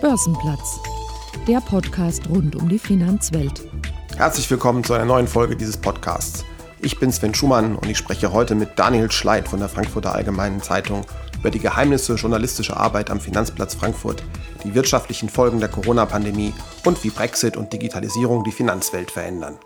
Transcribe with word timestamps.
Börsenplatz, 0.00 0.80
der 1.46 1.60
Podcast 1.60 2.26
rund 2.30 2.56
um 2.56 2.70
die 2.70 2.78
Finanzwelt. 2.78 3.60
Herzlich 4.16 4.50
willkommen 4.50 4.82
zu 4.82 4.94
einer 4.94 5.04
neuen 5.04 5.28
Folge 5.28 5.56
dieses 5.56 5.76
Podcasts. 5.76 6.46
Ich 6.80 6.98
bin 6.98 7.12
Sven 7.12 7.34
Schumann 7.34 7.76
und 7.76 7.86
ich 7.86 7.98
spreche 7.98 8.32
heute 8.32 8.54
mit 8.54 8.78
Daniel 8.78 9.10
Schleit 9.10 9.46
von 9.46 9.58
der 9.58 9.68
Frankfurter 9.68 10.14
Allgemeinen 10.14 10.62
Zeitung 10.62 11.04
über 11.38 11.50
die 11.50 11.58
Geheimnisse 11.58 12.14
journalistischer 12.14 12.78
Arbeit 12.78 13.10
am 13.10 13.20
Finanzplatz 13.20 13.74
Frankfurt, 13.74 14.22
die 14.64 14.74
wirtschaftlichen 14.74 15.28
Folgen 15.28 15.60
der 15.60 15.68
Corona-Pandemie 15.68 16.54
und 16.86 17.04
wie 17.04 17.10
Brexit 17.10 17.58
und 17.58 17.70
Digitalisierung 17.70 18.42
die 18.42 18.52
Finanzwelt 18.52 19.10
verändern. 19.10 19.58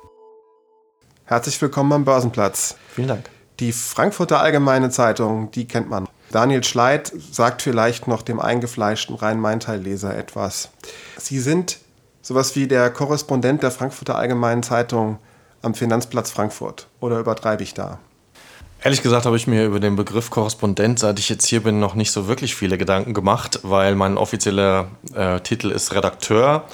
Herzlich 1.26 1.62
willkommen 1.62 1.92
am 1.92 2.04
Börsenplatz. 2.04 2.74
Vielen 2.88 3.08
Dank. 3.08 3.30
Die 3.60 3.70
Frankfurter 3.70 4.40
Allgemeine 4.40 4.90
Zeitung, 4.90 5.52
die 5.52 5.68
kennt 5.68 5.88
man. 5.88 6.08
Daniel 6.34 6.64
Schleit 6.64 7.12
sagt 7.30 7.62
vielleicht 7.62 8.08
noch 8.08 8.22
dem 8.22 8.40
eingefleischten 8.40 9.14
Rhein-Main-Teil-Leser 9.14 10.16
etwas. 10.16 10.68
Sie 11.16 11.38
sind 11.38 11.78
sowas 12.22 12.56
wie 12.56 12.66
der 12.66 12.90
Korrespondent 12.90 13.62
der 13.62 13.70
Frankfurter 13.70 14.16
Allgemeinen 14.16 14.64
Zeitung 14.64 15.20
am 15.62 15.74
Finanzplatz 15.74 16.32
Frankfurt. 16.32 16.88
Oder 16.98 17.20
übertreibe 17.20 17.62
ich 17.62 17.72
da? 17.72 18.00
Ehrlich 18.82 19.00
gesagt 19.00 19.26
habe 19.26 19.36
ich 19.36 19.46
mir 19.46 19.64
über 19.64 19.78
den 19.78 19.94
Begriff 19.94 20.30
Korrespondent, 20.30 20.98
seit 20.98 21.20
ich 21.20 21.28
jetzt 21.28 21.46
hier 21.46 21.62
bin, 21.62 21.78
noch 21.78 21.94
nicht 21.94 22.10
so 22.10 22.26
wirklich 22.26 22.56
viele 22.56 22.78
Gedanken 22.78 23.14
gemacht, 23.14 23.60
weil 23.62 23.94
mein 23.94 24.18
offizieller 24.18 24.88
äh, 25.14 25.38
Titel 25.38 25.70
ist 25.70 25.94
Redakteur. 25.94 26.64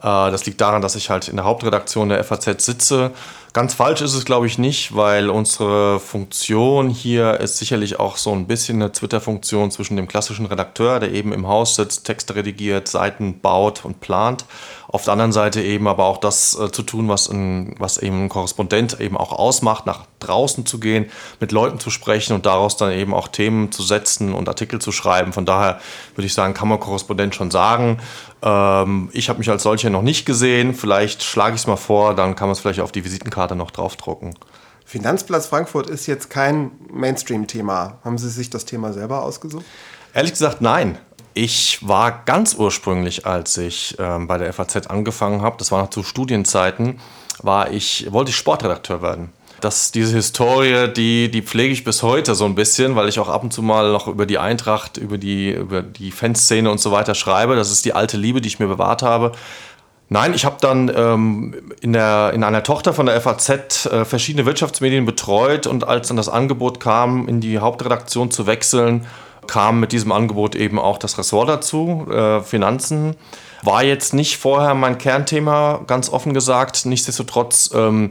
Äh, 0.00 0.30
das 0.30 0.44
liegt 0.44 0.60
daran, 0.60 0.82
dass 0.82 0.94
ich 0.94 1.08
halt 1.08 1.28
in 1.28 1.36
der 1.36 1.46
Hauptredaktion 1.46 2.10
der 2.10 2.22
FAZ 2.22 2.62
sitze 2.62 3.12
Ganz 3.56 3.72
falsch 3.72 4.02
ist 4.02 4.12
es, 4.12 4.26
glaube 4.26 4.46
ich, 4.46 4.58
nicht, 4.58 4.94
weil 4.94 5.30
unsere 5.30 5.98
Funktion 5.98 6.90
hier 6.90 7.40
ist 7.40 7.56
sicherlich 7.56 7.98
auch 7.98 8.18
so 8.18 8.32
ein 8.32 8.46
bisschen 8.46 8.82
eine 8.82 8.92
Twitter-Funktion 8.92 9.70
zwischen 9.70 9.96
dem 9.96 10.08
klassischen 10.08 10.44
Redakteur, 10.44 11.00
der 11.00 11.10
eben 11.12 11.32
im 11.32 11.48
Haus 11.48 11.74
sitzt, 11.74 12.04
Texte 12.04 12.34
redigiert, 12.34 12.86
Seiten 12.86 13.40
baut 13.40 13.86
und 13.86 14.00
plant. 14.00 14.44
Auf 14.88 15.04
der 15.04 15.12
anderen 15.12 15.32
Seite 15.32 15.62
eben 15.62 15.88
aber 15.88 16.04
auch 16.04 16.18
das 16.18 16.58
äh, 16.58 16.70
zu 16.70 16.82
tun, 16.82 17.08
was, 17.08 17.28
ein, 17.28 17.74
was 17.78 17.98
eben 17.98 18.24
ein 18.24 18.28
Korrespondent 18.28 19.00
eben 19.00 19.16
auch 19.16 19.32
ausmacht, 19.32 19.86
nach 19.86 20.04
draußen 20.20 20.64
zu 20.64 20.78
gehen, 20.78 21.10
mit 21.40 21.52
Leuten 21.52 21.80
zu 21.80 21.90
sprechen 21.90 22.34
und 22.34 22.46
daraus 22.46 22.76
dann 22.76 22.92
eben 22.92 23.12
auch 23.12 23.28
Themen 23.28 23.72
zu 23.72 23.82
setzen 23.82 24.32
und 24.32 24.48
Artikel 24.48 24.80
zu 24.80 24.92
schreiben. 24.92 25.32
Von 25.32 25.44
daher 25.44 25.80
würde 26.14 26.26
ich 26.26 26.34
sagen, 26.34 26.54
kann 26.54 26.68
man 26.68 26.80
Korrespondent 26.80 27.34
schon 27.34 27.50
sagen. 27.50 27.98
Ähm, 28.42 29.10
ich 29.12 29.28
habe 29.28 29.38
mich 29.38 29.50
als 29.50 29.62
solcher 29.62 29.90
noch 29.90 30.02
nicht 30.02 30.24
gesehen. 30.24 30.74
Vielleicht 30.74 31.22
schlage 31.22 31.56
ich 31.56 31.62
es 31.62 31.66
mal 31.66 31.76
vor, 31.76 32.14
dann 32.14 32.36
kann 32.36 32.48
man 32.48 32.52
es 32.52 32.60
vielleicht 32.60 32.80
auf 32.80 32.92
die 32.92 33.04
Visitenkarte 33.04 33.45
noch 33.54 33.70
draufdrucken. 33.70 34.34
Finanzplatz 34.84 35.46
Frankfurt 35.46 35.90
ist 35.90 36.06
jetzt 36.06 36.30
kein 36.30 36.70
Mainstream-Thema. 36.92 37.98
Haben 38.04 38.18
Sie 38.18 38.30
sich 38.30 38.50
das 38.50 38.64
Thema 38.64 38.92
selber 38.92 39.22
ausgesucht? 39.22 39.64
Ehrlich 40.14 40.32
gesagt, 40.32 40.60
nein. 40.60 40.98
Ich 41.34 41.86
war 41.86 42.22
ganz 42.24 42.54
ursprünglich, 42.54 43.26
als 43.26 43.58
ich 43.58 43.96
ähm, 43.98 44.26
bei 44.26 44.38
der 44.38 44.52
FAZ 44.54 44.86
angefangen 44.86 45.42
habe, 45.42 45.56
das 45.58 45.70
war 45.70 45.82
noch 45.82 45.90
zu 45.90 46.02
Studienzeiten, 46.02 47.00
war 47.42 47.70
ich, 47.70 48.06
wollte 48.10 48.30
ich 48.30 48.36
Sportredakteur 48.36 49.02
werden. 49.02 49.32
Das, 49.60 49.90
diese 49.90 50.14
Historie, 50.14 50.88
die, 50.92 51.30
die 51.30 51.42
pflege 51.42 51.72
ich 51.72 51.84
bis 51.84 52.02
heute 52.02 52.34
so 52.34 52.44
ein 52.44 52.54
bisschen, 52.54 52.94
weil 52.94 53.08
ich 53.08 53.18
auch 53.18 53.28
ab 53.28 53.42
und 53.42 53.52
zu 53.52 53.62
mal 53.62 53.90
noch 53.90 54.06
über 54.06 54.24
die 54.24 54.38
Eintracht, 54.38 54.98
über 54.98 55.18
die, 55.18 55.50
über 55.50 55.82
die 55.82 56.10
Fanszene 56.10 56.70
und 56.70 56.78
so 56.78 56.92
weiter 56.92 57.14
schreibe. 57.14 57.56
Das 57.56 57.70
ist 57.70 57.84
die 57.84 57.92
alte 57.92 58.16
Liebe, 58.16 58.40
die 58.40 58.48
ich 58.48 58.58
mir 58.58 58.68
bewahrt 58.68 59.02
habe. 59.02 59.32
Nein, 60.08 60.34
ich 60.34 60.44
habe 60.44 60.56
dann 60.60 60.90
ähm, 60.94 61.54
in, 61.80 61.92
der, 61.92 62.30
in 62.32 62.44
einer 62.44 62.62
Tochter 62.62 62.92
von 62.92 63.06
der 63.06 63.20
FAZ 63.20 63.86
äh, 63.86 64.04
verschiedene 64.04 64.46
Wirtschaftsmedien 64.46 65.04
betreut 65.04 65.66
und 65.66 65.86
als 65.86 66.08
dann 66.08 66.16
das 66.16 66.28
Angebot 66.28 66.78
kam, 66.78 67.26
in 67.26 67.40
die 67.40 67.58
Hauptredaktion 67.58 68.30
zu 68.30 68.46
wechseln, 68.46 69.06
kam 69.48 69.80
mit 69.80 69.92
diesem 69.92 70.12
Angebot 70.12 70.54
eben 70.54 70.78
auch 70.78 70.98
das 70.98 71.18
Ressort 71.18 71.48
dazu, 71.48 72.06
äh, 72.10 72.40
Finanzen. 72.40 73.16
War 73.62 73.82
jetzt 73.82 74.14
nicht 74.14 74.36
vorher 74.36 74.74
mein 74.74 74.98
Kernthema, 74.98 75.80
ganz 75.86 76.08
offen 76.08 76.34
gesagt. 76.34 76.86
Nichtsdestotrotz 76.86 77.70
ähm, 77.74 78.10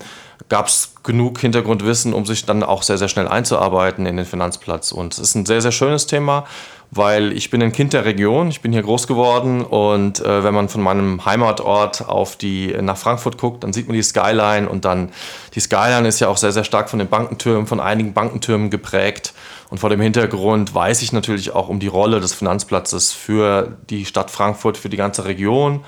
gab 0.49 0.67
es 0.67 0.95
genug 1.03 1.39
Hintergrundwissen, 1.39 2.13
um 2.13 2.25
sich 2.25 2.45
dann 2.45 2.63
auch 2.63 2.83
sehr, 2.83 2.97
sehr 2.97 3.07
schnell 3.07 3.27
einzuarbeiten 3.27 4.05
in 4.05 4.17
den 4.17 4.25
Finanzplatz. 4.25 4.91
Und 4.91 5.13
es 5.13 5.19
ist 5.19 5.35
ein 5.35 5.45
sehr, 5.45 5.61
sehr 5.61 5.71
schönes 5.71 6.07
Thema, 6.07 6.45
weil 6.91 7.33
ich 7.33 7.49
bin 7.49 7.61
ein 7.61 7.71
Kind 7.71 7.93
der 7.93 8.05
Region, 8.05 8.49
ich 8.49 8.61
bin 8.61 8.71
hier 8.71 8.83
groß 8.83 9.07
geworden 9.07 9.61
und 9.63 10.19
äh, 10.19 10.43
wenn 10.43 10.53
man 10.53 10.69
von 10.69 10.81
meinem 10.81 11.25
Heimatort 11.25 12.07
auf 12.07 12.35
die, 12.35 12.75
nach 12.81 12.97
Frankfurt 12.97 13.37
guckt, 13.37 13.63
dann 13.63 13.73
sieht 13.73 13.87
man 13.87 13.95
die 13.95 14.03
Skyline 14.03 14.69
und 14.69 14.85
dann, 14.85 15.09
die 15.53 15.59
Skyline 15.59 16.07
ist 16.07 16.19
ja 16.19 16.27
auch 16.27 16.37
sehr, 16.37 16.51
sehr 16.51 16.63
stark 16.63 16.89
von 16.89 16.99
den 16.99 17.09
Bankentürmen, 17.09 17.67
von 17.67 17.79
einigen 17.79 18.13
Bankentürmen 18.13 18.69
geprägt. 18.69 19.33
Und 19.69 19.79
vor 19.79 19.89
dem 19.89 19.99
Hintergrund 19.99 20.73
weiß 20.75 21.01
ich 21.01 21.11
natürlich 21.11 21.51
auch 21.51 21.69
um 21.69 21.79
die 21.79 21.87
Rolle 21.87 22.19
des 22.19 22.33
Finanzplatzes 22.33 23.11
für 23.11 23.77
die 23.89 24.05
Stadt 24.05 24.29
Frankfurt, 24.29 24.77
für 24.77 24.89
die 24.89 24.97
ganze 24.97 25.25
Region. 25.25 25.83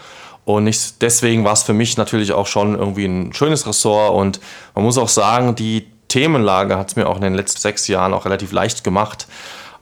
Und 0.46 0.64
nicht, 0.64 1.02
deswegen 1.02 1.44
war 1.44 1.54
es 1.54 1.64
für 1.64 1.74
mich 1.74 1.98
natürlich 1.98 2.32
auch 2.32 2.48
schon 2.48 2.78
irgendwie 2.78 3.06
ein 3.06 3.34
schönes 3.34 3.68
Ressort. 3.68 4.14
Und 4.14 4.40
man 4.76 4.84
muss 4.84 4.98
auch 4.98 5.10
sagen, 5.10 5.56
die 5.56 5.88
Themenlage 6.08 6.78
hat 6.78 6.90
es 6.90 6.96
mir 6.96 7.08
auch 7.08 7.18
in 7.18 7.22
den 7.22 7.36
letzten 7.36 7.60
sechs 7.60 7.88
Jahren 7.88 8.14
auch 8.14 8.26
relativ 8.26 8.52
leicht 8.52 8.84
gemacht. 8.84 9.28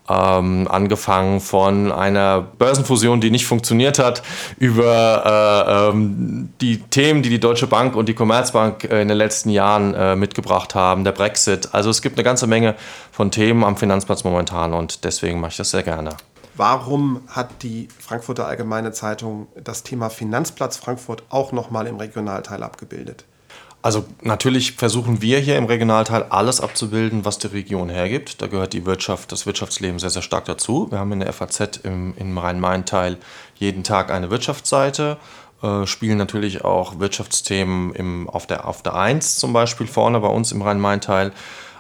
Ähm, 0.08 0.68
angefangen 0.70 1.40
von 1.40 1.92
einer 1.92 2.42
Börsenfusion, 2.42 3.22
die 3.22 3.32
nicht 3.32 3.48
funktioniert 3.48 3.98
hat, 3.98 4.22
über 4.60 5.24
äh, 5.26 5.90
ähm, 5.90 6.50
die 6.62 6.78
Themen, 6.78 7.24
die 7.24 7.30
die 7.30 7.40
Deutsche 7.40 7.66
Bank 7.66 7.96
und 7.96 8.08
die 8.08 8.14
Commerzbank 8.14 8.84
äh, 8.84 9.02
in 9.02 9.08
den 9.08 9.18
letzten 9.18 9.50
Jahren 9.50 9.96
äh, 9.96 10.16
mitgebracht 10.16 10.76
haben, 10.76 11.04
der 11.04 11.12
Brexit. 11.12 11.70
Also 11.74 11.90
es 11.90 12.04
gibt 12.04 12.18
eine 12.18 12.24
ganze 12.24 12.46
Menge 12.46 12.76
von 13.12 13.32
Themen 13.32 13.64
am 13.64 13.78
Finanzplatz 13.78 14.24
momentan 14.24 14.74
und 14.74 15.04
deswegen 15.06 15.40
mache 15.40 15.52
ich 15.52 15.58
das 15.58 15.72
sehr 15.72 15.84
gerne. 15.84 16.12
Warum 16.58 17.22
hat 17.28 17.64
die 17.64 17.90
Frankfurter 18.00 18.48
Allgemeine 18.48 18.94
Zeitung 18.94 19.48
das 19.62 19.84
Thema 19.84 20.10
Finanzplatz 20.10 20.78
Frankfurt 20.78 21.24
auch 21.30 21.52
nochmal 21.52 21.88
im 21.88 21.98
Regionalteil 21.98 22.64
abgebildet? 22.64 23.26
Also 23.86 24.04
natürlich 24.24 24.72
versuchen 24.72 25.22
wir 25.22 25.38
hier 25.38 25.60
im 25.60 25.66
Regionalteil 25.66 26.24
alles 26.32 26.60
abzubilden, 26.60 27.24
was 27.24 27.38
die 27.38 27.46
Region 27.46 27.90
hergibt. 27.90 28.42
Da 28.42 28.48
gehört 28.48 28.74
die 28.74 28.88
Wirtschaft, 28.88 29.32
das 29.32 29.46
Wirtschaftsleben 29.46 30.00
sehr, 30.00 30.10
sehr 30.10 30.24
stark 30.24 30.46
dazu. 30.46 30.88
Wir 30.90 30.98
haben 30.98 31.12
in 31.12 31.20
der 31.20 31.32
FAZ 31.32 31.82
im, 31.84 32.16
im 32.18 32.36
Rhein-Main-Teil 32.36 33.18
jeden 33.54 33.84
Tag 33.84 34.10
eine 34.10 34.32
Wirtschaftsseite, 34.32 35.18
äh, 35.62 35.86
spielen 35.86 36.18
natürlich 36.18 36.66
auch 36.66 36.98
Wirtschaftsthemen 36.98 37.94
im, 37.94 38.28
auf, 38.28 38.48
der, 38.48 38.68
auf 38.68 38.82
der 38.82 38.96
1 38.96 39.36
zum 39.36 39.54
Beispiel 39.54 39.86
vorne 39.86 40.20
bei 40.20 40.30
uns 40.30 40.52
im 40.52 40.64
Rhein-Main-Teil. 40.64 41.32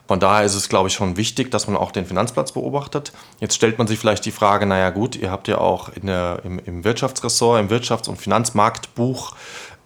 Von 0.07 0.19
daher 0.19 0.45
ist 0.45 0.53
es, 0.53 0.69
glaube 0.69 0.89
ich, 0.89 0.93
schon 0.93 1.17
wichtig, 1.17 1.49
dass 1.49 1.65
man 1.65 1.75
auch 1.75 1.91
den 1.91 2.05
Finanzplatz 2.05 2.51
beobachtet. 2.51 3.13
Jetzt 3.39 3.55
stellt 3.55 3.79
man 3.79 3.87
sich 3.87 3.97
vielleicht 3.97 4.25
die 4.25 4.31
Frage, 4.31 4.67
naja 4.67 4.91
gut, 4.91 5.15
ihr 5.15 5.31
habt 5.31 5.47
ja 5.47 5.57
auch 5.57 5.89
der, 5.95 6.41
im, 6.43 6.59
im 6.59 6.83
Wirtschaftsressort, 6.83 7.59
im 7.59 7.69
Wirtschafts- 7.69 8.07
und 8.07 8.17
Finanzmarktbuch 8.17 9.33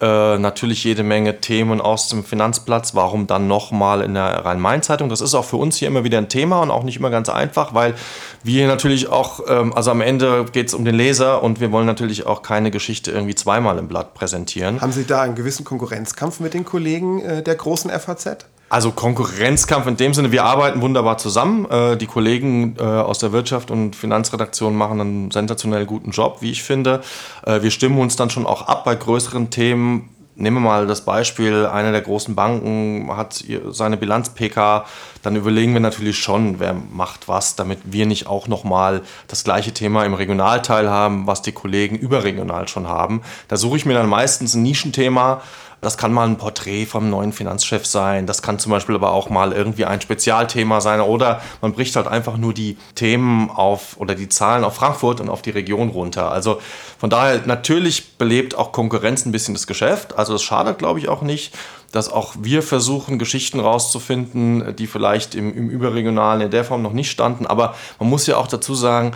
äh, 0.02 0.38
natürlich 0.38 0.84
jede 0.84 1.04
Menge 1.04 1.42
Themen 1.42 1.82
aus 1.82 2.08
dem 2.08 2.24
Finanzplatz. 2.24 2.96
Warum 2.96 3.28
dann 3.28 3.48
nochmal 3.48 4.02
in 4.02 4.14
der 4.14 4.46
Rhein-Main-Zeitung? 4.46 5.10
Das 5.10 5.20
ist 5.20 5.36
auch 5.36 5.46
für 5.46 5.58
uns 5.58 5.78
hier 5.78 5.88
immer 5.88 6.04
wieder 6.04 6.18
ein 6.18 6.30
Thema 6.30 6.62
und 6.62 6.72
auch 6.72 6.84
nicht 6.84 6.98
immer 6.98 7.10
ganz 7.10 7.28
einfach, 7.28 7.74
weil 7.74 7.96
wir 8.44 8.68
natürlich 8.68 9.10
auch, 9.10 9.42
ähm, 9.48 9.74
also 9.74 9.92
am 9.92 10.02
Ende 10.02 10.46
geht 10.52 10.68
es 10.68 10.74
um 10.74 10.86
den 10.86 10.96
Leser 10.96 11.44
und 11.44 11.60
wir 11.60 11.72
wollen 11.72 11.86
natürlich 11.86 12.26
auch 12.26 12.42
keine 12.42 12.72
Geschichte 12.72 13.12
irgendwie 13.12 13.36
zweimal 13.36 13.78
im 13.78 13.88
Blatt 13.88 14.14
präsentieren. 14.14 14.82
Haben 14.82 14.94
Sie 14.94 15.06
da 15.06 15.22
einen 15.22 15.36
gewissen 15.36 15.66
Konkurrenzkampf 15.66 16.40
mit 16.40 16.54
den 16.54 16.64
Kollegen 16.64 17.22
äh, 17.22 17.44
der 17.44 17.56
großen 17.56 17.92
FAZ? 17.92 18.46
Also 18.70 18.92
Konkurrenzkampf 18.92 19.88
in 19.88 19.98
dem 19.98 20.14
Sinne, 20.14 20.32
wir 20.32 20.46
arbeiten 20.46 20.82
wunderbar 20.82 21.18
zusammen. 21.18 21.70
Äh, 21.70 21.98
die 21.98 22.06
Kollegen 22.06 22.76
äh, 22.78 22.84
aus 22.84 23.18
der 23.18 23.32
Wirtschaft 23.32 23.72
und 23.72 23.96
Finanzredaktion 23.96 24.76
machen 24.76 25.02
einen 25.02 25.32
sensationell 25.32 25.88
guten 25.88 26.12
Job, 26.12 26.38
wie 26.42 26.52
ich 26.52 26.62
finde. 26.62 27.02
Äh, 27.46 27.64
wir 27.64 27.72
stimmen 27.72 28.00
uns 28.00 28.16
dann 28.16 28.30
schon 28.30 28.46
auch 28.46 28.68
ab 28.68 28.84
bei 28.86 28.94
größeren 28.94 29.50
Themen. 29.50 30.10
Nehmen 30.36 30.58
wir 30.58 30.70
mal 30.70 30.88
das 30.88 31.04
Beispiel, 31.04 31.66
eine 31.66 31.92
der 31.92 32.00
großen 32.00 32.34
Banken 32.34 33.10
hat 33.14 33.44
seine 33.72 33.98
Bilanz-PK, 33.98 34.86
dann 35.22 35.36
überlegen 35.36 35.74
wir 35.74 35.82
natürlich 35.82 36.18
schon, 36.18 36.62
wer 36.62 36.74
macht 36.74 37.28
was, 37.28 37.58
damit 37.58 37.80
wir 37.84 38.06
nicht 38.06 38.28
auch 38.28 38.48
nochmal 38.48 39.02
das 39.28 39.44
gleiche 39.44 39.74
Thema 39.74 40.06
im 40.06 40.14
Regionalteil 40.14 40.90
haben, 40.90 41.28
was 41.28 41.42
die 41.42 41.52
Kollegen 41.52 41.98
überregional 41.98 42.70
schon 42.70 42.88
haben. 42.88 43.22
Da 43.50 43.58
suche 43.58 43.76
ich 43.76 43.86
mir 43.86 43.96
dann 43.96 44.08
meistens 44.08 44.54
ein 44.54 44.64
Nischenthema, 44.64 45.42
das 45.82 45.98
kann 45.98 46.14
mal 46.14 46.28
ein 46.28 46.38
Porträt 46.38 46.86
vom 46.86 47.10
neuen 47.10 47.34
Finanzchef 47.34 47.86
sein. 47.86 48.26
Das 48.26 48.42
kann 48.42 48.60
zum 48.60 48.72
Beispiel 48.72 48.96
aber 48.96 49.12
auch 49.12 49.30
mal 49.30 49.54
irgendwie 49.54 49.86
ein 49.86 50.02
Spezialthema 50.02 50.82
sein. 50.82 51.02
Oder 51.02 51.42
man 51.62 51.74
bricht 51.74 51.96
halt 51.96 52.08
einfach 52.08 52.38
nur 52.38 52.54
die 52.54 52.78
Themen 52.96 53.50
auf 53.50 53.98
oder 53.98 54.16
die 54.16 54.30
Zahlen 54.30 54.64
auf 54.64 54.76
Frankfurt 54.76 55.22
und 55.22 55.30
auf 55.30 55.42
die 55.42 55.52
Region 55.52 55.90
runter. 55.90 56.32
Also 56.32 56.60
von 56.98 57.10
daher 57.10 57.42
natürlich 57.46 58.18
belebt 58.18 58.56
auch 58.56 58.72
Konkurrenz 58.72 59.26
ein 59.26 59.32
bisschen 59.32 59.54
das 59.54 59.68
Geschäft. 59.68 60.18
Also 60.18 60.34
das 60.34 60.44
schadet, 60.44 60.80
glaube 60.80 61.00
ich, 61.00 61.08
auch 61.08 61.22
nicht 61.22 61.54
dass 61.92 62.12
auch 62.12 62.36
wir 62.40 62.62
versuchen, 62.62 63.18
Geschichten 63.18 63.60
rauszufinden, 63.60 64.76
die 64.76 64.88
vielleicht 64.88 65.36
im, 65.36 65.56
im 65.56 65.70
Überregionalen 65.72 66.42
in 66.42 66.52
der 66.52 66.64
Form 66.64 66.82
noch 66.82 66.94
nicht 66.94 67.10
standen. 67.10 67.48
Aber 67.48 67.76
man 68.00 68.10
muss 68.10 68.28
ja 68.28 68.38
auch 68.38 68.46
dazu 68.48 68.76
sagen, 68.76 69.14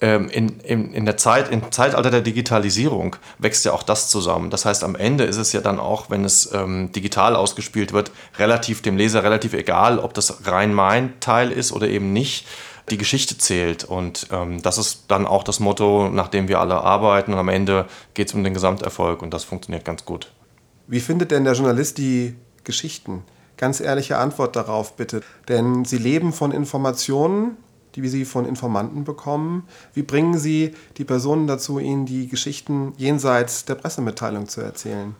in, 0.00 0.60
in, 0.60 0.92
in 0.92 1.06
der 1.06 1.16
Zeit, 1.16 1.50
im 1.50 1.72
Zeitalter 1.72 2.10
der 2.10 2.20
Digitalisierung 2.20 3.16
wächst 3.38 3.64
ja 3.64 3.72
auch 3.72 3.82
das 3.82 4.10
zusammen. 4.10 4.50
Das 4.50 4.64
heißt, 4.64 4.84
am 4.84 4.94
Ende 4.94 5.24
ist 5.24 5.38
es 5.38 5.52
ja 5.52 5.60
dann 5.62 5.80
auch, 5.80 6.10
wenn 6.10 6.24
es 6.24 6.52
ähm, 6.52 6.92
digital 6.92 7.34
ausgespielt 7.34 7.92
wird, 7.92 8.10
relativ 8.38 8.82
dem 8.82 8.96
Leser 8.96 9.22
relativ 9.22 9.54
egal, 9.54 9.98
ob 9.98 10.12
das 10.12 10.46
rein 10.46 10.74
mein 10.74 11.18
Teil 11.20 11.50
ist 11.50 11.72
oder 11.72 11.88
eben 11.88 12.12
nicht. 12.12 12.46
die 12.90 12.98
Geschichte 12.98 13.36
zählt. 13.38 13.84
Und 13.84 14.28
ähm, 14.30 14.62
das 14.62 14.78
ist 14.78 15.04
dann 15.08 15.26
auch 15.26 15.42
das 15.42 15.60
Motto, 15.60 16.08
nach 16.08 16.28
dem 16.28 16.48
wir 16.48 16.60
alle 16.60 16.76
arbeiten. 16.76 17.32
Und 17.32 17.38
am 17.38 17.48
Ende 17.48 17.86
geht 18.14 18.28
es 18.28 18.34
um 18.34 18.44
den 18.44 18.54
Gesamterfolg 18.54 19.22
und 19.22 19.32
das 19.34 19.44
funktioniert 19.44 19.84
ganz 19.84 20.04
gut. 20.04 20.32
Wie 20.86 21.00
findet 21.00 21.30
denn 21.30 21.44
der 21.44 21.54
Journalist 21.54 21.98
die 21.98 22.36
Geschichten? 22.64 23.24
Ganz 23.56 23.80
ehrliche 23.80 24.18
Antwort 24.18 24.54
darauf 24.54 24.96
bitte. 24.96 25.22
Denn 25.48 25.84
Sie 25.84 25.98
leben 25.98 26.32
von 26.32 26.52
Informationen, 26.52 27.56
die 28.02 28.08
Sie 28.08 28.24
von 28.24 28.46
Informanten 28.46 29.04
bekommen. 29.04 29.64
Wie 29.94 30.02
bringen 30.02 30.38
Sie 30.38 30.74
die 30.96 31.04
Personen 31.04 31.46
dazu, 31.46 31.78
Ihnen 31.78 32.06
die 32.06 32.28
Geschichten 32.28 32.92
jenseits 32.96 33.64
der 33.64 33.74
Pressemitteilung 33.76 34.48
zu 34.48 34.60
erzählen? 34.60 35.14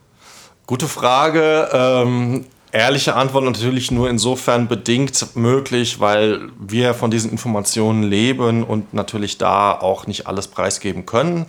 Gute 0.67 0.88
Frage. 0.88 1.69
Ähm, 1.73 2.44
ehrliche 2.73 3.14
Antwort 3.14 3.44
natürlich 3.44 3.90
nur 3.90 4.11
insofern 4.11 4.69
bedingt 4.69 5.37
möglich, 5.37 6.00
weil 6.00 6.50
wir 6.58 6.94
von 6.94 7.11
diesen 7.11 7.31
Informationen 7.31 8.02
leben 8.02 8.64
und 8.64 8.93
natürlich 8.93 9.38
da 9.38 9.72
auch 9.72 10.06
nicht 10.06 10.26
alles 10.26 10.49
preisgeben 10.49 11.06
können. 11.06 11.46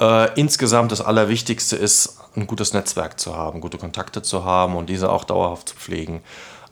Äh, 0.00 0.32
insgesamt 0.38 0.92
das 0.92 1.00
Allerwichtigste 1.00 1.76
ist, 1.76 2.18
ein 2.36 2.46
gutes 2.46 2.72
Netzwerk 2.72 3.18
zu 3.18 3.36
haben, 3.36 3.60
gute 3.60 3.76
Kontakte 3.76 4.22
zu 4.22 4.44
haben 4.44 4.76
und 4.76 4.88
diese 4.88 5.10
auch 5.10 5.24
dauerhaft 5.24 5.70
zu 5.70 5.74
pflegen. 5.76 6.22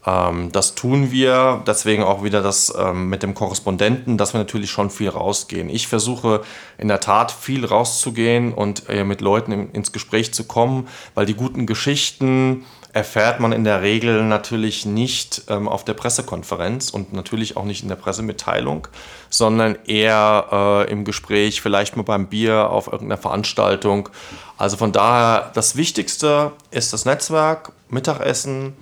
Ähm, 0.06 0.52
das 0.52 0.74
tun 0.74 1.10
wir, 1.10 1.62
deswegen 1.66 2.02
auch 2.02 2.22
wieder 2.22 2.42
das 2.42 2.72
ähm, 2.78 3.08
mit 3.08 3.22
dem 3.22 3.34
Korrespondenten, 3.34 4.16
dass 4.18 4.32
wir 4.32 4.38
natürlich 4.38 4.70
schon 4.70 4.90
viel 4.90 5.08
rausgehen. 5.08 5.68
Ich 5.68 5.88
versuche 5.88 6.42
in 6.78 6.88
der 6.88 7.00
Tat 7.00 7.32
viel 7.32 7.64
rauszugehen 7.64 8.52
und 8.52 8.88
äh, 8.88 9.04
mit 9.04 9.20
Leuten 9.20 9.52
in, 9.52 9.70
ins 9.72 9.92
Gespräch 9.92 10.32
zu 10.32 10.44
kommen, 10.44 10.88
weil 11.14 11.26
die 11.26 11.34
guten 11.34 11.66
Geschichten 11.66 12.64
erfährt 12.92 13.38
man 13.38 13.52
in 13.52 13.64
der 13.64 13.82
Regel 13.82 14.24
natürlich 14.24 14.86
nicht 14.86 15.42
ähm, 15.48 15.68
auf 15.68 15.84
der 15.84 15.94
Pressekonferenz 15.94 16.90
und 16.90 17.12
natürlich 17.12 17.56
auch 17.56 17.64
nicht 17.64 17.82
in 17.82 17.88
der 17.88 17.96
Pressemitteilung, 17.96 18.88
sondern 19.30 19.76
eher 19.86 20.86
äh, 20.88 20.90
im 20.90 21.04
Gespräch, 21.04 21.60
vielleicht 21.60 21.96
mal 21.96 22.02
beim 22.02 22.28
Bier 22.28 22.70
auf 22.70 22.86
irgendeiner 22.86 23.20
Veranstaltung. 23.20 24.08
Also 24.56 24.76
von 24.76 24.92
daher, 24.92 25.50
das 25.54 25.76
Wichtigste 25.76 26.52
ist 26.70 26.92
das 26.92 27.04
Netzwerk, 27.04 27.72
Mittagessen, 27.90 28.74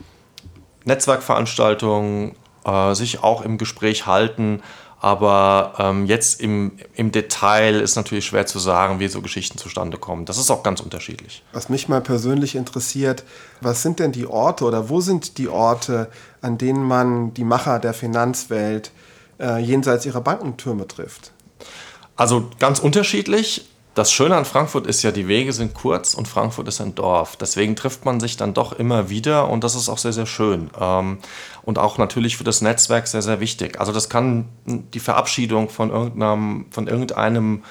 Netzwerkveranstaltungen, 0.87 2.35
äh, 2.65 2.95
sich 2.95 3.23
auch 3.23 3.43
im 3.43 3.59
Gespräch 3.59 4.07
halten. 4.07 4.63
Aber 4.99 5.75
ähm, 5.79 6.07
jetzt 6.07 6.41
im, 6.41 6.73
im 6.95 7.13
Detail 7.13 7.81
ist 7.81 7.97
natürlich 7.97 8.25
schwer 8.25 8.47
zu 8.47 8.59
sagen, 8.59 8.99
wie 8.99 9.09
so 9.09 9.21
Geschichten 9.21 9.59
zustande 9.59 9.99
kommen. 9.99 10.25
Das 10.25 10.39
ist 10.39 10.51
auch 10.51 10.63
ganz 10.63 10.81
unterschiedlich. 10.81 11.45
Was 11.53 11.69
mich 11.69 11.89
mal 11.89 12.01
persönlich 12.01 12.57
interessiert, 12.57 13.23
was 13.61 13.83
sind 13.83 13.99
denn 13.99 14.13
die 14.13 14.27
Orte 14.27 14.65
oder 14.65 14.89
wo 14.89 15.01
sind 15.01 15.37
die 15.37 15.49
Orte, 15.49 16.11
an 16.41 16.57
denen 16.57 16.83
man 16.83 17.35
die 17.35 17.45
Macher 17.45 17.79
der 17.79 17.93
Finanzwelt 17.93 18.91
äh, 19.39 19.59
jenseits 19.59 20.07
ihrer 20.07 20.23
Bankentürme 20.23 20.89
trifft? 20.89 21.31
Also 22.17 22.49
ganz 22.59 22.79
unterschiedlich. 22.79 23.67
Das 23.97 24.13
Schöne 24.13 24.37
an 24.37 24.45
Frankfurt 24.45 24.87
ist 24.87 25.03
ja, 25.03 25.11
die 25.11 25.27
Wege 25.27 25.55
sind 25.55 25.73
kurz 25.73 26.13
und 26.13 26.29
Frankfurt 26.29 26.69
ist 26.69 26.83
ein 26.83 26.95
Dorf. 26.95 27.37
Deswegen 27.37 27.77
trifft 27.77 28.05
man 28.05 28.21
sich 28.21 28.37
dann 28.37 28.53
doch 28.53 28.75
immer 28.75 29.09
wieder 29.09 29.49
und 29.49 29.65
das 29.65 29.75
ist 29.75 29.89
auch 29.89 29.97
sehr, 29.97 30.13
sehr 30.13 30.27
schön. 30.27 30.69
Ähm, 30.79 31.17
und 31.63 31.79
auch 31.79 31.97
natürlich 31.97 32.37
für 32.37 32.45
das 32.45 32.61
Netzwerk 32.61 33.07
sehr, 33.07 33.23
sehr 33.23 33.41
wichtig. 33.41 33.81
Also 33.81 33.93
das 33.93 34.11
kann 34.11 34.51
die 34.67 35.01
Verabschiedung 35.01 35.71
von 35.71 35.89
irgendeinem, 35.89 36.67
von 36.71 36.89
irgendeinem 36.89 37.63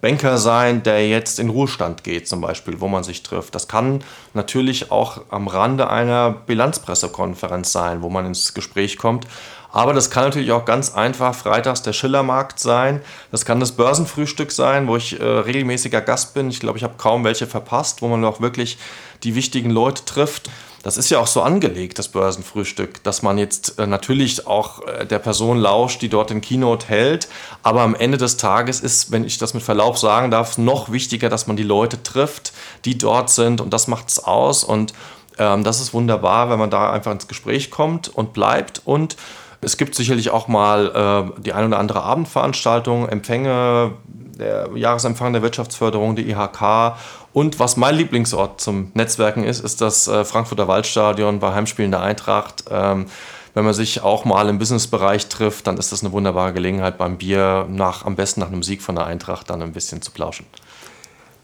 Banker 0.00 0.38
sein, 0.38 0.82
der 0.82 1.06
jetzt 1.06 1.38
in 1.38 1.50
Ruhestand 1.50 2.02
geht 2.02 2.26
zum 2.26 2.40
Beispiel, 2.40 2.80
wo 2.80 2.88
man 2.88 3.04
sich 3.04 3.22
trifft. 3.22 3.54
Das 3.54 3.68
kann 3.68 4.02
natürlich 4.32 4.90
auch 4.90 5.20
am 5.28 5.48
Rande 5.48 5.90
einer 5.90 6.30
Bilanzpressekonferenz 6.30 7.72
sein, 7.72 8.00
wo 8.00 8.08
man 8.08 8.24
ins 8.24 8.54
Gespräch 8.54 8.96
kommt. 8.96 9.26
Aber 9.74 9.92
das 9.92 10.08
kann 10.08 10.22
natürlich 10.22 10.52
auch 10.52 10.64
ganz 10.64 10.94
einfach 10.94 11.34
freitags 11.34 11.82
der 11.82 11.92
Schillermarkt 11.92 12.60
sein. 12.60 13.02
Das 13.32 13.44
kann 13.44 13.58
das 13.58 13.72
Börsenfrühstück 13.72 14.52
sein, 14.52 14.86
wo 14.86 14.96
ich 14.96 15.18
äh, 15.18 15.24
regelmäßiger 15.24 16.00
Gast 16.00 16.32
bin. 16.32 16.48
Ich 16.48 16.60
glaube, 16.60 16.78
ich 16.78 16.84
habe 16.84 16.94
kaum 16.96 17.24
welche 17.24 17.48
verpasst, 17.48 18.00
wo 18.00 18.06
man 18.06 18.24
auch 18.24 18.40
wirklich 18.40 18.78
die 19.24 19.34
wichtigen 19.34 19.70
Leute 19.70 20.04
trifft. 20.04 20.48
Das 20.84 20.96
ist 20.96 21.10
ja 21.10 21.18
auch 21.18 21.26
so 21.26 21.42
angelegt, 21.42 21.98
das 21.98 22.06
Börsenfrühstück, 22.06 23.02
dass 23.02 23.22
man 23.22 23.36
jetzt 23.36 23.80
äh, 23.80 23.88
natürlich 23.88 24.46
auch 24.46 24.86
äh, 24.86 25.06
der 25.06 25.18
Person 25.18 25.58
lauscht, 25.58 26.02
die 26.02 26.08
dort 26.08 26.30
den 26.30 26.40
Keynote 26.40 26.86
hält. 26.86 27.26
Aber 27.64 27.80
am 27.80 27.96
Ende 27.96 28.16
des 28.16 28.36
Tages 28.36 28.78
ist, 28.78 29.10
wenn 29.10 29.24
ich 29.24 29.38
das 29.38 29.54
mit 29.54 29.64
Verlaub 29.64 29.98
sagen 29.98 30.30
darf, 30.30 30.56
noch 30.56 30.92
wichtiger, 30.92 31.28
dass 31.28 31.48
man 31.48 31.56
die 31.56 31.64
Leute 31.64 32.00
trifft, 32.00 32.52
die 32.84 32.96
dort 32.96 33.28
sind. 33.28 33.60
Und 33.60 33.72
das 33.72 33.88
macht 33.88 34.08
es 34.08 34.22
aus. 34.22 34.62
Und 34.62 34.94
ähm, 35.36 35.64
das 35.64 35.80
ist 35.80 35.92
wunderbar, 35.92 36.48
wenn 36.48 36.60
man 36.60 36.70
da 36.70 36.92
einfach 36.92 37.10
ins 37.10 37.26
Gespräch 37.26 37.72
kommt 37.72 38.08
und 38.08 38.32
bleibt. 38.32 38.80
Und 38.84 39.16
es 39.64 39.76
gibt 39.76 39.94
sicherlich 39.94 40.30
auch 40.30 40.48
mal 40.48 41.32
äh, 41.36 41.40
die 41.40 41.52
ein 41.52 41.66
oder 41.66 41.78
andere 41.78 42.02
Abendveranstaltung, 42.02 43.08
Empfänge, 43.08 43.92
der 44.38 44.68
Jahresempfang 44.74 45.32
der 45.32 45.42
Wirtschaftsförderung, 45.42 46.16
die 46.16 46.30
IHK. 46.30 46.96
Und 47.32 47.58
was 47.58 47.76
mein 47.76 47.96
Lieblingsort 47.96 48.60
zum 48.60 48.90
Netzwerken 48.94 49.44
ist, 49.44 49.60
ist 49.60 49.80
das 49.80 50.06
äh, 50.08 50.24
Frankfurter 50.24 50.68
Waldstadion 50.68 51.40
bei 51.40 51.52
Heimspielen 51.52 51.90
der 51.90 52.00
Eintracht. 52.00 52.64
Ähm, 52.70 53.06
wenn 53.54 53.64
man 53.64 53.74
sich 53.74 54.02
auch 54.02 54.24
mal 54.24 54.48
im 54.48 54.58
Businessbereich 54.58 55.28
trifft, 55.28 55.66
dann 55.66 55.76
ist 55.78 55.92
das 55.92 56.02
eine 56.02 56.12
wunderbare 56.12 56.52
Gelegenheit, 56.52 56.98
beim 56.98 57.18
Bier 57.18 57.66
nach, 57.68 58.04
am 58.04 58.16
besten 58.16 58.40
nach 58.40 58.48
einem 58.48 58.64
Sieg 58.64 58.82
von 58.82 58.96
der 58.96 59.06
Eintracht 59.06 59.48
dann 59.48 59.62
ein 59.62 59.72
bisschen 59.72 60.02
zu 60.02 60.10
plauschen. 60.10 60.46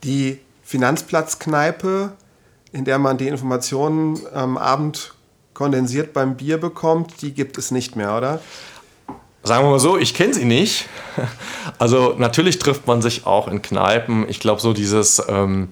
Die 0.02 0.40
Finanzplatzkneipe, 0.62 2.12
in 2.72 2.84
der 2.84 2.98
man 2.98 3.16
die 3.16 3.28
Informationen 3.28 4.18
am 4.34 4.58
Abend 4.58 5.14
kondensiert 5.60 6.14
beim 6.14 6.38
Bier 6.38 6.56
bekommt, 6.56 7.20
die 7.20 7.34
gibt 7.34 7.58
es 7.58 7.70
nicht 7.70 7.94
mehr, 7.94 8.16
oder? 8.16 8.40
Sagen 9.42 9.66
wir 9.66 9.72
mal 9.72 9.78
so, 9.78 9.98
ich 9.98 10.14
kenne 10.14 10.32
sie 10.32 10.46
nicht. 10.46 10.88
Also 11.78 12.14
natürlich 12.16 12.58
trifft 12.58 12.86
man 12.86 13.02
sich 13.02 13.26
auch 13.26 13.46
in 13.46 13.60
Kneipen. 13.60 14.26
Ich 14.28 14.40
glaube, 14.40 14.60
so 14.62 14.72
dieses, 14.72 15.22
ähm, 15.28 15.68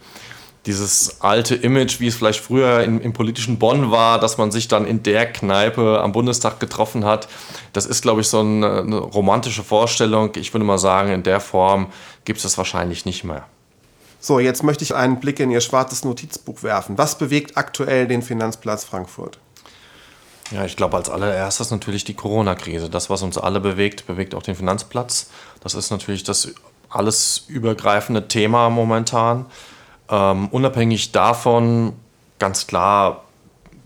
dieses 0.66 1.22
alte 1.22 1.54
Image, 1.54 2.00
wie 2.00 2.06
es 2.08 2.16
vielleicht 2.16 2.40
früher 2.40 2.82
in, 2.82 3.00
im 3.00 3.14
politischen 3.14 3.58
Bonn 3.58 3.90
war, 3.90 4.20
dass 4.20 4.36
man 4.36 4.50
sich 4.50 4.68
dann 4.68 4.86
in 4.86 5.02
der 5.02 5.32
Kneipe 5.32 6.00
am 6.02 6.12
Bundestag 6.12 6.60
getroffen 6.60 7.06
hat, 7.06 7.26
das 7.72 7.86
ist, 7.86 8.02
glaube 8.02 8.20
ich, 8.20 8.28
so 8.28 8.40
eine, 8.40 8.80
eine 8.80 8.98
romantische 8.98 9.64
Vorstellung. 9.64 10.32
Ich 10.36 10.52
würde 10.52 10.64
mal 10.66 10.78
sagen, 10.78 11.10
in 11.10 11.22
der 11.22 11.40
Form 11.40 11.86
gibt 12.26 12.38
es 12.38 12.42
das 12.42 12.58
wahrscheinlich 12.58 13.06
nicht 13.06 13.24
mehr. 13.24 13.46
So, 14.20 14.38
jetzt 14.38 14.62
möchte 14.62 14.84
ich 14.84 14.94
einen 14.94 15.20
Blick 15.20 15.40
in 15.40 15.50
Ihr 15.50 15.62
schwarzes 15.62 16.04
Notizbuch 16.04 16.62
werfen. 16.62 16.98
Was 16.98 17.16
bewegt 17.16 17.56
aktuell 17.56 18.06
den 18.06 18.20
Finanzplatz 18.20 18.84
Frankfurt? 18.84 19.38
Ja, 20.50 20.64
ich 20.64 20.76
glaube, 20.76 20.96
als 20.96 21.10
allererstes 21.10 21.70
natürlich 21.70 22.04
die 22.04 22.14
Corona-Krise. 22.14 22.88
Das, 22.88 23.10
was 23.10 23.22
uns 23.22 23.36
alle 23.36 23.60
bewegt, 23.60 24.06
bewegt 24.06 24.34
auch 24.34 24.42
den 24.42 24.54
Finanzplatz. 24.54 25.30
Das 25.60 25.74
ist 25.74 25.90
natürlich 25.90 26.24
das 26.24 26.54
alles 26.88 27.44
übergreifende 27.48 28.28
Thema 28.28 28.70
momentan. 28.70 29.46
Ähm, 30.08 30.48
unabhängig 30.48 31.12
davon, 31.12 31.94
ganz 32.38 32.66
klar, 32.66 33.24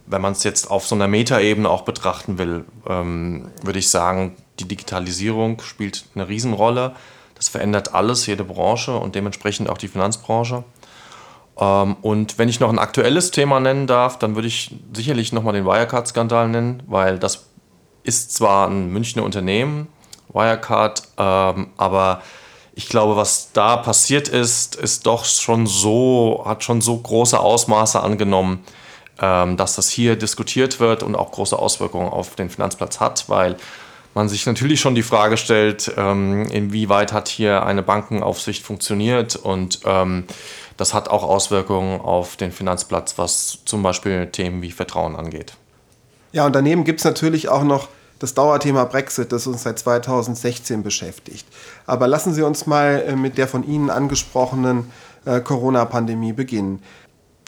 wenn 0.07 0.23
man 0.23 0.33
es 0.33 0.45
jetzt 0.45 0.71
auf 0.71 0.87
so 0.87 0.95
einer 0.95 1.09
Metaebene 1.09 1.69
auch 1.69 1.83
betrachten 1.83 2.39
will, 2.39 2.65
ähm, 2.89 3.51
würde 3.63 3.81
ich 3.81 3.89
sagen, 3.89 4.37
die 4.61 4.69
Digitalisierung 4.69 5.61
spielt 5.63 6.05
eine 6.15 6.29
Riesenrolle. 6.29 6.95
Das 7.35 7.49
verändert 7.49 7.95
alles, 7.95 8.27
jede 8.27 8.45
Branche 8.45 8.97
und 8.97 9.17
dementsprechend 9.17 9.69
auch 9.69 9.79
die 9.79 9.89
Finanzbranche. 9.89 10.63
Ähm, 11.62 11.97
und 12.02 12.38
wenn 12.38 12.49
ich 12.49 12.61
noch 12.61 12.71
ein 12.71 12.78
aktuelles 12.78 13.31
Thema 13.31 13.61
nennen 13.61 13.87
darf, 13.87 14.19
dann 14.19 14.35
würde 14.35 14.49
ich 14.49 14.75
sicherlich 14.95 15.33
nochmal 15.33 15.54
den 15.54 15.64
Wirecard-Skandal 15.64 16.49
nennen, 16.49 16.83
weil 16.87 17.19
das 17.19 17.47
ist 18.02 18.35
zwar 18.35 18.69
ein 18.69 18.88
Münchner 18.88 19.23
Unternehmen, 19.23 19.87
Wirecard, 20.33 21.02
ähm, 21.19 21.69
aber 21.76 22.23
ich 22.75 22.88
glaube, 22.88 23.16
was 23.16 23.50
da 23.52 23.76
passiert 23.76 24.28
ist, 24.28 24.75
ist 24.76 25.07
doch 25.07 25.25
schon 25.25 25.66
so, 25.66 26.42
hat 26.47 26.64
schon 26.64 26.81
so 26.81 26.97
große 26.97 27.38
Ausmaße 27.38 28.00
angenommen, 28.00 28.64
ähm, 29.21 29.57
dass 29.57 29.76
das 29.76 29.88
hier 29.88 30.16
diskutiert 30.16 30.81
wird 30.81 31.02
und 31.02 31.14
auch 31.14 31.31
große 31.31 31.57
Auswirkungen 31.57 32.09
auf 32.09 32.35
den 32.35 32.50
Finanzplatz 32.50 32.99
hat, 32.99 33.28
weil 33.28 33.57
man 34.14 34.28
sich 34.28 34.47
natürlich 34.47 34.81
schon 34.81 34.95
die 34.95 35.02
Frage 35.02 35.38
stellt, 35.38 35.88
inwieweit 35.88 37.14
hat 37.14 37.28
hier 37.28 37.64
eine 37.64 37.83
Bankenaufsicht 37.83 38.62
funktioniert 38.62 39.37
und 39.37 39.81
das 40.83 40.95
hat 40.95 41.09
auch 41.09 41.23
Auswirkungen 41.23 42.01
auf 42.01 42.35
den 42.35 42.51
Finanzplatz, 42.51 43.17
was 43.17 43.59
zum 43.65 43.85
Beispiel 43.85 44.27
Themen 44.27 44.62
wie 44.62 44.73
Vertrauen 44.73 45.15
angeht. 45.15 45.53
Ja, 46.33 46.45
und 46.45 46.57
daneben 46.57 46.83
gibt 46.83 46.99
es 46.99 47.05
natürlich 47.05 47.49
auch 47.49 47.62
noch 47.62 47.87
das 48.19 48.35
Dauerthema 48.35 48.85
Brexit, 48.87 49.31
das 49.31 49.47
uns 49.47 49.62
seit 49.62 49.79
2016 49.79 50.83
beschäftigt. 50.83 51.47
Aber 51.87 52.09
lassen 52.09 52.35
Sie 52.35 52.43
uns 52.43 52.67
mal 52.67 53.05
äh, 53.07 53.15
mit 53.15 53.39
der 53.39 53.47
von 53.47 53.62
Ihnen 53.62 53.91
angesprochenen 53.91 54.91
äh, 55.25 55.41
Corona-Pandemie 55.41 56.33
beginnen. 56.33 56.83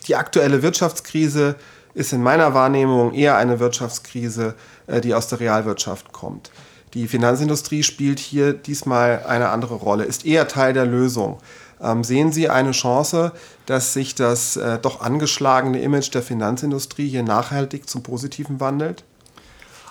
Die 0.07 0.15
aktuelle 0.15 0.63
Wirtschaftskrise 0.63 1.57
ist 1.95 2.13
in 2.13 2.23
meiner 2.23 2.55
Wahrnehmung 2.55 3.15
eher 3.15 3.37
eine 3.37 3.59
Wirtschaftskrise, 3.59 4.55
äh, 4.87 5.01
die 5.01 5.13
aus 5.13 5.27
der 5.27 5.41
Realwirtschaft 5.41 6.13
kommt. 6.13 6.53
Die 6.93 7.09
Finanzindustrie 7.09 7.83
spielt 7.83 8.21
hier 8.21 8.53
diesmal 8.53 9.25
eine 9.27 9.49
andere 9.49 9.75
Rolle, 9.75 10.05
ist 10.05 10.25
eher 10.25 10.47
Teil 10.47 10.73
der 10.73 10.87
Lösung. 10.87 11.39
Ähm, 11.81 12.05
sehen 12.05 12.33
Sie 12.33 12.49
eine 12.49 12.73
Chance, 12.73 13.33
dass 13.67 13.93
sich 13.93 14.15
das 14.15 14.57
äh, 14.57 14.79
doch 14.79 15.01
angeschlagene 15.01 15.81
Image 15.81 16.13
der 16.15 16.23
Finanzindustrie 16.23 17.09
hier 17.09 17.23
nachhaltig 17.23 17.89
zum 17.89 18.03
Positiven 18.03 18.61
wandelt? 18.61 19.05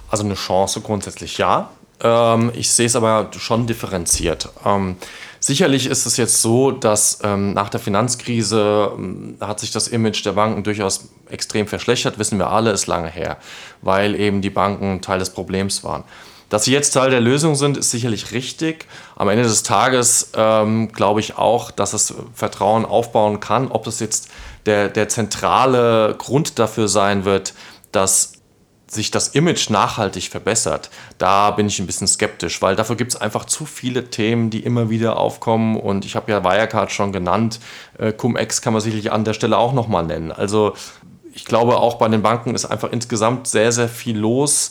Also 0.10 0.24
eine 0.24 0.36
Chance 0.36 0.82
grundsätzlich 0.82 1.38
ja. 1.38 1.70
Ähm, 2.02 2.52
ich 2.54 2.72
sehe 2.72 2.86
es 2.86 2.96
aber 2.96 3.30
schon 3.38 3.66
differenziert. 3.66 4.50
Ähm, 4.66 4.98
sicherlich 5.40 5.88
ist 5.88 6.06
es 6.06 6.18
jetzt 6.18 6.42
so, 6.42 6.72
dass 6.72 7.20
ähm, 7.24 7.54
nach 7.54 7.70
der 7.70 7.80
Finanzkrise 7.80 8.92
ähm, 8.96 9.38
hat 9.40 9.60
sich 9.60 9.72
das 9.72 9.88
Image 9.88 10.26
der 10.26 10.34
Banken 10.34 10.64
durchaus 10.64 11.10
extrem 11.30 11.68
verschlechtert, 11.68 12.20
wissen 12.20 12.38
wir 12.38 12.50
alle, 12.50 12.72
ist 12.72 12.88
lange 12.88 13.10
her, 13.10 13.38
weil 13.82 14.16
eben 14.20 14.42
die 14.42 14.50
Banken 14.50 15.02
Teil 15.02 15.20
des 15.20 15.32
Problems 15.32 15.84
waren. 15.84 16.04
Dass 16.54 16.66
sie 16.66 16.72
jetzt 16.72 16.92
Teil 16.92 17.10
der 17.10 17.20
Lösung 17.20 17.56
sind, 17.56 17.78
ist 17.78 17.90
sicherlich 17.90 18.32
richtig. 18.32 18.86
Am 19.16 19.28
Ende 19.28 19.42
des 19.42 19.64
Tages 19.64 20.30
ähm, 20.36 20.92
glaube 20.92 21.20
ich 21.20 21.36
auch, 21.36 21.72
dass 21.72 21.94
es 21.94 22.14
Vertrauen 22.36 22.86
aufbauen 22.86 23.40
kann. 23.40 23.70
Ob 23.72 23.86
das 23.86 24.00
jetzt 24.00 24.30
der, 24.68 24.90
der 24.90 25.10
zentrale 25.10 26.14
Grund 26.16 26.60
dafür 26.60 26.88
sein 26.88 27.26
wird, 27.26 27.56
dass 27.92 28.34
sich 28.86 29.10
das 29.10 29.30
Image 29.30 29.72
nachhaltig 29.72 30.30
verbessert, 30.30 30.92
da 31.18 31.50
bin 31.50 31.66
ich 31.66 31.80
ein 31.80 31.88
bisschen 31.88 32.06
skeptisch, 32.06 32.62
weil 32.62 32.76
dafür 32.76 32.98
gibt 32.98 33.16
es 33.16 33.20
einfach 33.20 33.46
zu 33.46 33.66
viele 33.66 34.12
Themen, 34.12 34.52
die 34.52 34.60
immer 34.60 34.92
wieder 34.92 35.18
aufkommen. 35.18 35.76
Und 35.76 36.06
ich 36.06 36.16
habe 36.16 36.32
ja 36.32 36.44
Wirecard 36.44 36.92
schon 36.92 37.12
genannt. 37.12 37.62
Äh, 37.98 38.14
Cum-Ex 38.14 38.62
kann 38.62 38.74
man 38.74 38.82
sicherlich 38.84 39.12
an 39.12 39.24
der 39.24 39.34
Stelle 39.34 39.58
auch 39.58 39.74
nochmal 39.74 40.06
nennen. 40.06 40.32
Also 40.32 40.74
ich 41.34 41.46
glaube, 41.46 41.78
auch 41.78 41.96
bei 41.96 42.08
den 42.10 42.22
Banken 42.22 42.54
ist 42.54 42.66
einfach 42.66 42.92
insgesamt 42.92 43.48
sehr, 43.48 43.72
sehr 43.72 43.90
viel 43.90 44.20
los 44.20 44.70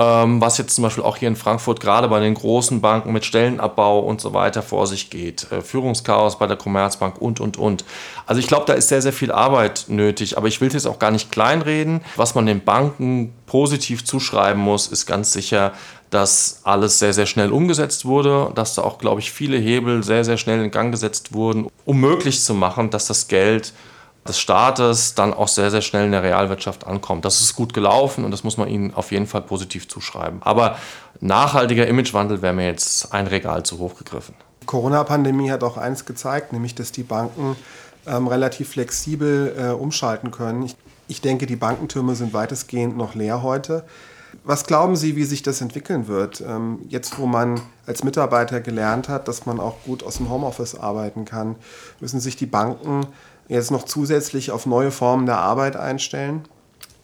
ähm, 0.00 0.40
was 0.40 0.56
jetzt 0.56 0.74
zum 0.74 0.82
Beispiel 0.82 1.04
auch 1.04 1.18
hier 1.18 1.28
in 1.28 1.36
Frankfurt 1.36 1.78
gerade 1.78 2.08
bei 2.08 2.20
den 2.20 2.32
großen 2.32 2.80
Banken 2.80 3.12
mit 3.12 3.26
Stellenabbau 3.26 4.00
und 4.00 4.18
so 4.18 4.32
weiter 4.32 4.62
vor 4.62 4.86
sich 4.86 5.10
geht. 5.10 5.52
Äh, 5.52 5.60
Führungschaos 5.60 6.38
bei 6.38 6.46
der 6.46 6.56
Commerzbank 6.56 7.20
und, 7.20 7.38
und, 7.38 7.58
und. 7.58 7.84
Also 8.26 8.40
ich 8.40 8.46
glaube, 8.46 8.64
da 8.66 8.72
ist 8.72 8.88
sehr, 8.88 9.02
sehr 9.02 9.12
viel 9.12 9.30
Arbeit 9.30 9.84
nötig, 9.88 10.38
aber 10.38 10.48
ich 10.48 10.62
will 10.62 10.72
jetzt 10.72 10.86
auch 10.86 10.98
gar 10.98 11.10
nicht 11.10 11.30
kleinreden. 11.30 12.00
Was 12.16 12.34
man 12.34 12.46
den 12.46 12.64
Banken 12.64 13.34
positiv 13.44 14.02
zuschreiben 14.02 14.62
muss, 14.62 14.86
ist 14.86 15.04
ganz 15.04 15.34
sicher, 15.34 15.74
dass 16.08 16.60
alles 16.64 16.98
sehr, 16.98 17.12
sehr 17.12 17.26
schnell 17.26 17.52
umgesetzt 17.52 18.06
wurde, 18.06 18.52
dass 18.54 18.74
da 18.74 18.82
auch, 18.82 18.98
glaube 18.98 19.20
ich, 19.20 19.30
viele 19.30 19.58
Hebel 19.58 20.02
sehr, 20.02 20.24
sehr 20.24 20.38
schnell 20.38 20.64
in 20.64 20.70
Gang 20.70 20.90
gesetzt 20.92 21.34
wurden, 21.34 21.68
um 21.84 22.00
möglich 22.00 22.40
zu 22.40 22.54
machen, 22.54 22.88
dass 22.88 23.06
das 23.06 23.28
Geld 23.28 23.74
des 24.26 24.38
Staates 24.38 25.14
dann 25.14 25.32
auch 25.32 25.48
sehr, 25.48 25.70
sehr 25.70 25.80
schnell 25.80 26.04
in 26.04 26.12
der 26.12 26.22
Realwirtschaft 26.22 26.86
ankommt. 26.86 27.24
Das 27.24 27.40
ist 27.40 27.56
gut 27.56 27.72
gelaufen 27.72 28.24
und 28.24 28.30
das 28.30 28.44
muss 28.44 28.56
man 28.56 28.68
ihnen 28.68 28.94
auf 28.94 29.12
jeden 29.12 29.26
Fall 29.26 29.42
positiv 29.42 29.88
zuschreiben. 29.88 30.42
Aber 30.42 30.76
nachhaltiger 31.20 31.86
Imagewandel 31.86 32.42
wäre 32.42 32.52
mir 32.52 32.66
jetzt 32.66 33.12
ein 33.12 33.26
Regal 33.26 33.62
zu 33.62 33.78
hoch 33.78 33.96
gegriffen. 33.96 34.34
Die 34.62 34.66
Corona-Pandemie 34.66 35.50
hat 35.50 35.64
auch 35.64 35.78
eins 35.78 36.04
gezeigt, 36.04 36.52
nämlich 36.52 36.74
dass 36.74 36.92
die 36.92 37.02
Banken 37.02 37.56
ähm, 38.06 38.26
relativ 38.26 38.70
flexibel 38.70 39.54
äh, 39.58 39.70
umschalten 39.72 40.30
können. 40.30 40.62
Ich, 40.64 40.76
ich 41.08 41.20
denke, 41.20 41.46
die 41.46 41.56
Bankentürme 41.56 42.14
sind 42.14 42.34
weitestgehend 42.34 42.96
noch 42.96 43.14
leer 43.14 43.42
heute. 43.42 43.84
Was 44.44 44.64
glauben 44.64 44.96
Sie, 44.96 45.16
wie 45.16 45.24
sich 45.24 45.42
das 45.42 45.60
entwickeln 45.60 46.06
wird? 46.06 46.40
Ähm, 46.40 46.80
jetzt, 46.88 47.18
wo 47.18 47.26
man 47.26 47.60
als 47.86 48.04
Mitarbeiter 48.04 48.60
gelernt 48.60 49.08
hat, 49.08 49.28
dass 49.28 49.44
man 49.44 49.58
auch 49.58 49.76
gut 49.84 50.02
aus 50.02 50.18
dem 50.18 50.30
Homeoffice 50.30 50.76
arbeiten 50.76 51.24
kann, 51.24 51.56
müssen 52.00 52.20
sich 52.20 52.36
die 52.36 52.46
Banken 52.46 53.06
jetzt 53.50 53.70
noch 53.70 53.84
zusätzlich 53.84 54.50
auf 54.50 54.64
neue 54.64 54.90
Formen 54.90 55.26
der 55.26 55.38
Arbeit 55.38 55.76
einstellen? 55.76 56.44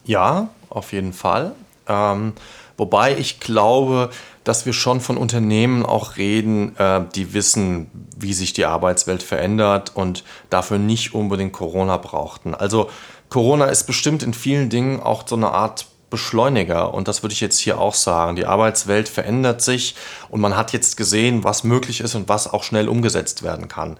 Ja, 0.05 0.49
auf 0.71 0.93
jeden 0.93 1.13
Fall. 1.13 1.53
Ähm, 1.89 2.33
wobei 2.77 3.17
ich 3.19 3.41
glaube, 3.41 4.11
dass 4.45 4.65
wir 4.65 4.73
schon 4.73 5.01
von 5.01 5.17
Unternehmen 5.17 5.85
auch 5.85 6.17
reden, 6.17 6.77
äh, 6.77 7.03
die 7.15 7.35
wissen, 7.35 7.91
wie 8.17 8.33
sich 8.33 8.53
die 8.53 8.65
Arbeitswelt 8.65 9.23
verändert 9.23 9.93
und 9.95 10.23
dafür 10.49 10.79
nicht 10.79 11.15
unbedingt 11.15 11.53
Corona 11.53 11.97
brauchten. 11.97 12.55
Also 12.55 12.89
Corona 13.29 13.67
ist 13.67 13.85
bestimmt 13.85 14.23
in 14.23 14.33
vielen 14.33 14.71
Dingen 14.71 15.01
auch 15.01 15.27
so 15.27 15.35
eine 15.35 15.51
Art 15.51 15.87
Beschleuniger 16.09 16.95
und 16.95 17.09
das 17.09 17.25
würde 17.25 17.33
ich 17.33 17.41
jetzt 17.41 17.59
hier 17.59 17.81
auch 17.81 17.95
sagen. 17.95 18.37
Die 18.37 18.47
Arbeitswelt 18.47 19.09
verändert 19.09 19.61
sich 19.61 19.97
und 20.29 20.41
man 20.41 20.57
hat 20.57 20.73
jetzt 20.73 20.97
gesehen, 20.97 21.43
was 21.43 21.65
möglich 21.65 22.01
ist 22.01 22.15
und 22.15 22.29
was 22.29 22.53
auch 22.53 22.63
schnell 22.63 22.89
umgesetzt 22.89 23.43
werden 23.43 23.67
kann. 23.67 23.99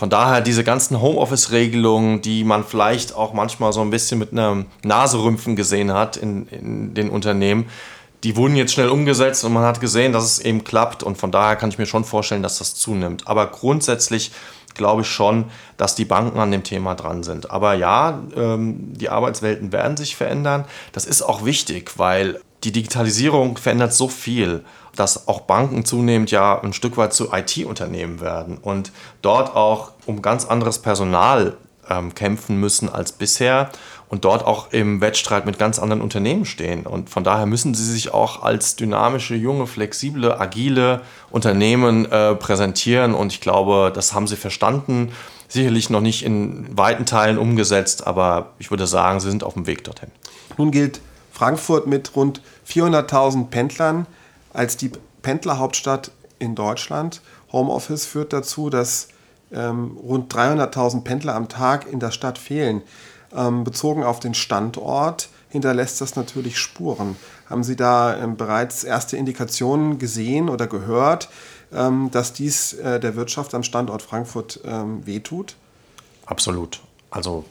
Von 0.00 0.08
daher 0.08 0.40
diese 0.40 0.64
ganzen 0.64 1.02
Homeoffice-Regelungen, 1.02 2.22
die 2.22 2.42
man 2.42 2.64
vielleicht 2.64 3.14
auch 3.14 3.34
manchmal 3.34 3.74
so 3.74 3.82
ein 3.82 3.90
bisschen 3.90 4.18
mit 4.18 4.32
einem 4.32 4.64
Naserümpfen 4.82 5.56
gesehen 5.56 5.92
hat 5.92 6.16
in, 6.16 6.46
in 6.46 6.94
den 6.94 7.10
Unternehmen, 7.10 7.66
die 8.24 8.34
wurden 8.34 8.56
jetzt 8.56 8.72
schnell 8.72 8.88
umgesetzt 8.88 9.44
und 9.44 9.52
man 9.52 9.64
hat 9.64 9.78
gesehen, 9.78 10.14
dass 10.14 10.24
es 10.24 10.38
eben 10.38 10.64
klappt. 10.64 11.02
Und 11.02 11.18
von 11.18 11.30
daher 11.30 11.54
kann 11.56 11.68
ich 11.68 11.76
mir 11.76 11.84
schon 11.84 12.04
vorstellen, 12.04 12.42
dass 12.42 12.56
das 12.56 12.74
zunimmt. 12.76 13.28
Aber 13.28 13.48
grundsätzlich 13.48 14.32
glaube 14.72 15.02
ich 15.02 15.08
schon, 15.08 15.50
dass 15.76 15.96
die 15.96 16.06
Banken 16.06 16.38
an 16.38 16.50
dem 16.50 16.62
Thema 16.62 16.94
dran 16.94 17.22
sind. 17.22 17.50
Aber 17.50 17.74
ja, 17.74 18.22
ähm, 18.34 18.94
die 18.94 19.10
Arbeitswelten 19.10 19.70
werden 19.70 19.98
sich 19.98 20.16
verändern. 20.16 20.64
Das 20.92 21.04
ist 21.04 21.20
auch 21.20 21.44
wichtig, 21.44 21.98
weil 21.98 22.40
die 22.64 22.72
Digitalisierung 22.72 23.58
verändert 23.58 23.92
so 23.92 24.08
viel 24.08 24.64
dass 24.96 25.28
auch 25.28 25.42
Banken 25.42 25.84
zunehmend 25.84 26.30
ja 26.30 26.60
ein 26.60 26.72
Stück 26.72 26.96
weit 26.96 27.12
zu 27.12 27.32
IT-Unternehmen 27.32 28.20
werden 28.20 28.58
und 28.58 28.92
dort 29.22 29.54
auch 29.54 29.92
um 30.06 30.22
ganz 30.22 30.44
anderes 30.44 30.78
Personal 30.78 31.56
ähm, 31.88 32.14
kämpfen 32.14 32.56
müssen 32.56 32.88
als 32.88 33.12
bisher 33.12 33.70
und 34.08 34.24
dort 34.24 34.44
auch 34.44 34.72
im 34.72 35.00
Wettstreit 35.00 35.46
mit 35.46 35.58
ganz 35.58 35.78
anderen 35.78 36.02
Unternehmen 36.02 36.44
stehen. 36.44 36.86
Und 36.86 37.10
von 37.10 37.24
daher 37.24 37.46
müssen 37.46 37.74
sie 37.74 37.84
sich 37.84 38.12
auch 38.12 38.42
als 38.42 38.76
dynamische, 38.76 39.34
junge, 39.34 39.66
flexible, 39.66 40.32
agile 40.38 41.02
Unternehmen 41.30 42.10
äh, 42.10 42.34
präsentieren. 42.34 43.14
Und 43.14 43.32
ich 43.32 43.40
glaube, 43.40 43.92
das 43.94 44.12
haben 44.12 44.26
sie 44.26 44.36
verstanden. 44.36 45.12
Sicherlich 45.48 45.90
noch 45.90 46.00
nicht 46.00 46.24
in 46.24 46.66
weiten 46.76 47.06
Teilen 47.06 47.38
umgesetzt, 47.38 48.06
aber 48.06 48.50
ich 48.58 48.70
würde 48.70 48.86
sagen, 48.86 49.20
sie 49.20 49.30
sind 49.30 49.44
auf 49.44 49.54
dem 49.54 49.66
Weg 49.66 49.84
dorthin. 49.84 50.10
Nun 50.56 50.70
gilt 50.70 51.00
Frankfurt 51.32 51.86
mit 51.86 52.14
rund 52.14 52.40
400.000 52.68 53.48
Pendlern 53.48 54.06
als 54.52 54.76
die 54.76 54.90
Pendlerhauptstadt 55.22 56.10
in 56.38 56.54
Deutschland. 56.54 57.20
Homeoffice 57.52 58.06
führt 58.06 58.32
dazu, 58.32 58.70
dass 58.70 59.08
ähm, 59.52 59.96
rund 59.96 60.32
300.000 60.34 61.02
Pendler 61.02 61.34
am 61.34 61.48
Tag 61.48 61.90
in 61.90 62.00
der 62.00 62.10
Stadt 62.10 62.38
fehlen. 62.38 62.82
Ähm, 63.34 63.64
bezogen 63.64 64.02
auf 64.02 64.20
den 64.20 64.34
Standort 64.34 65.28
hinterlässt 65.50 66.00
das 66.00 66.16
natürlich 66.16 66.58
Spuren. 66.58 67.16
Haben 67.48 67.64
Sie 67.64 67.76
da 67.76 68.16
ähm, 68.16 68.36
bereits 68.36 68.84
erste 68.84 69.16
Indikationen 69.16 69.98
gesehen 69.98 70.48
oder 70.48 70.66
gehört, 70.66 71.28
ähm, 71.72 72.10
dass 72.10 72.32
dies 72.32 72.72
äh, 72.74 72.98
der 72.98 73.16
Wirtschaft 73.16 73.54
am 73.54 73.62
Standort 73.62 74.02
Frankfurt 74.02 74.60
ähm, 74.64 75.04
wehtut? 75.06 75.56
Absolut. 76.26 76.80
Also 77.10 77.44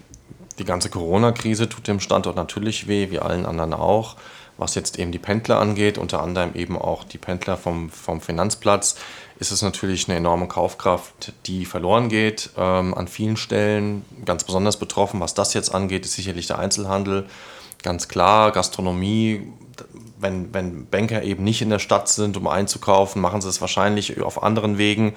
die 0.58 0.66
ganze 0.66 0.90
Corona-Krise 0.90 1.70
tut 1.70 1.88
dem 1.88 2.00
Standort 2.00 2.36
natürlich 2.36 2.88
weh, 2.88 3.12
wie 3.12 3.20
allen 3.20 3.46
anderen 3.46 3.74
auch 3.74 4.16
was 4.60 4.76
jetzt 4.76 5.00
eben 5.00 5.12
die 5.12 5.20
Pendler 5.20 5.60
angeht, 5.60 5.98
unter 5.98 6.22
anderem 6.22 6.54
eben 6.54 6.78
auch 6.78 7.04
die 7.04 7.18
Pendler 7.18 7.58
vom, 7.58 7.90
vom 7.90 8.22
Finanzplatz, 8.22 8.96
ist 9.40 9.52
es 9.52 9.62
natürlich 9.62 10.08
eine 10.08 10.18
enorme 10.18 10.48
Kaufkraft, 10.48 11.34
die 11.46 11.66
verloren 11.66 12.10
geht 12.10 12.50
ähm, 12.58 12.94
an 12.94 13.08
vielen 13.08 13.38
Stellen. 13.38 14.04
Ganz 14.26 14.44
besonders 14.44 14.78
betroffen, 14.78 15.22
was 15.22 15.34
das 15.34 15.54
jetzt 15.54 15.74
angeht, 15.74 16.06
ist 16.06 16.14
sicherlich 16.14 16.48
der 16.48 16.60
Einzelhandel. 16.60 17.26
Ganz 17.82 18.10
klar, 18.10 18.52
Gastronomie, 18.52 19.48
wenn, 20.20 20.54
wenn 20.54 20.88
Banker 20.88 21.24
eben 21.24 21.46
nicht 21.46 21.62
in 21.62 21.70
der 21.70 21.80
Stadt 21.80 22.10
sind, 22.10 22.36
um 22.36 22.48
einzukaufen, 22.48 23.22
machen 23.22 23.40
sie 23.40 23.48
es 23.48 23.62
wahrscheinlich 23.62 24.22
auf 24.22 24.44
anderen 24.44 24.78
Wegen, 24.78 25.16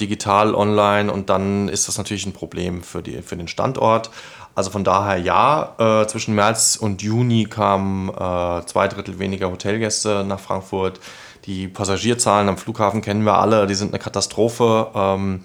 digital, 0.00 0.54
online 0.54 1.12
und 1.12 1.30
dann 1.30 1.68
ist 1.68 1.88
das 1.88 1.98
natürlich 1.98 2.26
ein 2.26 2.32
Problem 2.32 2.82
für, 2.82 3.02
die, 3.02 3.22
für 3.22 3.36
den 3.36 3.48
Standort. 3.48 4.10
Also 4.54 4.70
von 4.70 4.82
daher 4.82 5.18
ja, 5.18 5.74
äh, 5.78 6.06
zwischen 6.08 6.34
März 6.34 6.76
und 6.80 7.00
Juni 7.00 7.44
kamen 7.44 8.08
äh, 8.08 8.66
zwei 8.66 8.88
Drittel 8.88 9.18
weniger 9.20 9.50
Hotelgäste 9.50 10.24
nach 10.26 10.40
Frankfurt. 10.40 10.98
Die 11.44 11.68
Passagierzahlen 11.68 12.48
am 12.48 12.58
Flughafen 12.58 13.00
kennen 13.00 13.22
wir 13.22 13.38
alle, 13.38 13.66
die 13.66 13.74
sind 13.74 13.92
eine 13.92 14.00
Katastrophe. 14.00 14.88
Ähm, 14.94 15.44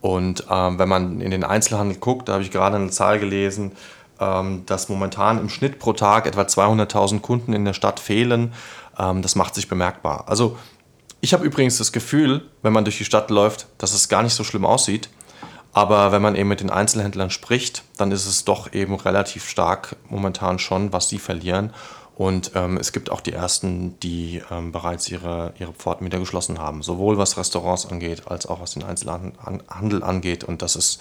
und 0.00 0.44
ähm, 0.50 0.78
wenn 0.78 0.88
man 0.88 1.20
in 1.20 1.30
den 1.30 1.44
Einzelhandel 1.44 1.98
guckt, 1.98 2.28
da 2.28 2.34
habe 2.34 2.42
ich 2.42 2.50
gerade 2.50 2.76
eine 2.76 2.90
Zahl 2.90 3.18
gelesen, 3.18 3.72
ähm, 4.20 4.64
dass 4.66 4.88
momentan 4.88 5.38
im 5.38 5.48
Schnitt 5.48 5.78
pro 5.78 5.92
Tag 5.92 6.26
etwa 6.26 6.42
200.000 6.42 7.20
Kunden 7.20 7.52
in 7.52 7.64
der 7.64 7.72
Stadt 7.72 7.98
fehlen. 7.98 8.52
Ähm, 8.98 9.22
das 9.22 9.36
macht 9.36 9.54
sich 9.54 9.68
bemerkbar. 9.68 10.24
Also 10.26 10.58
ich 11.20 11.32
habe 11.32 11.44
übrigens 11.44 11.78
das 11.78 11.92
Gefühl, 11.92 12.42
wenn 12.62 12.72
man 12.72 12.84
durch 12.84 12.98
die 12.98 13.04
Stadt 13.04 13.30
läuft, 13.30 13.66
dass 13.78 13.92
es 13.92 14.08
gar 14.08 14.22
nicht 14.22 14.34
so 14.34 14.44
schlimm 14.44 14.64
aussieht. 14.64 15.08
Aber 15.72 16.10
wenn 16.10 16.22
man 16.22 16.34
eben 16.34 16.48
mit 16.48 16.60
den 16.60 16.70
Einzelhändlern 16.70 17.30
spricht, 17.30 17.84
dann 17.96 18.10
ist 18.10 18.26
es 18.26 18.44
doch 18.44 18.72
eben 18.72 18.96
relativ 18.96 19.48
stark 19.48 19.96
momentan 20.08 20.58
schon, 20.58 20.92
was 20.92 21.08
sie 21.08 21.18
verlieren. 21.18 21.72
Und 22.16 22.52
ähm, 22.54 22.76
es 22.76 22.92
gibt 22.92 23.10
auch 23.10 23.20
die 23.20 23.32
ersten, 23.32 23.98
die 24.00 24.42
ähm, 24.50 24.72
bereits 24.72 25.08
ihre, 25.08 25.54
ihre 25.58 25.72
Pforten 25.72 26.04
wieder 26.04 26.18
geschlossen 26.18 26.58
haben, 26.58 26.82
sowohl 26.82 27.16
was 27.18 27.38
Restaurants 27.38 27.86
angeht, 27.86 28.24
als 28.26 28.46
auch 28.46 28.60
was 28.60 28.72
den 28.72 28.82
Einzelhandel 28.82 30.02
angeht. 30.02 30.44
Und 30.44 30.60
das 30.60 30.76
ist 30.76 31.00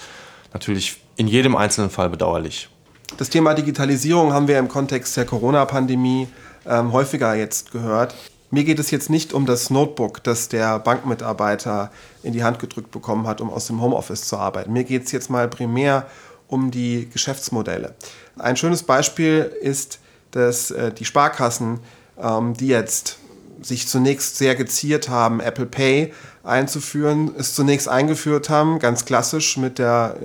natürlich 0.53 1.01
in 1.15 1.27
jedem 1.27 1.55
einzelnen 1.55 1.89
Fall 1.89 2.09
bedauerlich. 2.09 2.69
Das 3.17 3.29
Thema 3.29 3.53
Digitalisierung 3.53 4.33
haben 4.33 4.47
wir 4.47 4.59
im 4.59 4.67
Kontext 4.67 5.17
der 5.17 5.25
Corona-Pandemie 5.25 6.27
ähm, 6.65 6.93
häufiger 6.93 7.33
jetzt 7.33 7.71
gehört. 7.71 8.13
Mir 8.51 8.63
geht 8.63 8.79
es 8.79 8.89
jetzt 8.89 9.10
nicht 9.10 9.34
um 9.34 9.46
das 9.46 9.70
Notebook, 9.70 10.24
das 10.24 10.50
der 10.50 10.79
Bankmitarbeiter 10.79 11.91
in 12.24 12.34
die 12.34 12.44
Hand 12.44 12.58
gedrückt 12.58 12.89
bekommen 12.89 13.27
hat, 13.27 13.41
um 13.41 13.51
aus 13.51 13.68
dem 13.68 13.79
Homeoffice 13.79 14.24
zu 14.24 14.38
arbeiten. 14.38 14.74
Mir 14.74 14.84
geht 14.84 15.06
es 15.06 15.12
jetzt 15.12 15.29
mal 15.29 15.48
primär 15.48 16.08
um 16.48 16.72
die 16.72 17.08
Geschäftsmodelle. 17.10 17.94
Ein 18.39 18.58
schönes 18.58 18.82
Beispiel 18.82 19.51
ist, 19.62 20.00
dass 20.32 20.72
äh, 20.72 20.91
die 20.91 21.06
Sparkassen, 21.06 21.79
ähm, 22.20 22.56
die 22.56 22.68
jetzt 22.68 23.20
sich 23.62 23.88
zunächst 23.88 24.38
sehr 24.38 24.56
geziert 24.56 25.10
haben, 25.10 25.41
Apple 25.41 25.68
Pay 25.68 26.13
einzuführen, 26.50 27.32
es 27.38 27.56
zunächst 27.56 27.88
eingeführt 27.88 28.50
haben, 28.50 28.79
ganz 28.79 29.06
klassisch 29.06 29.58
mit 29.58 29.79
der 29.79 30.18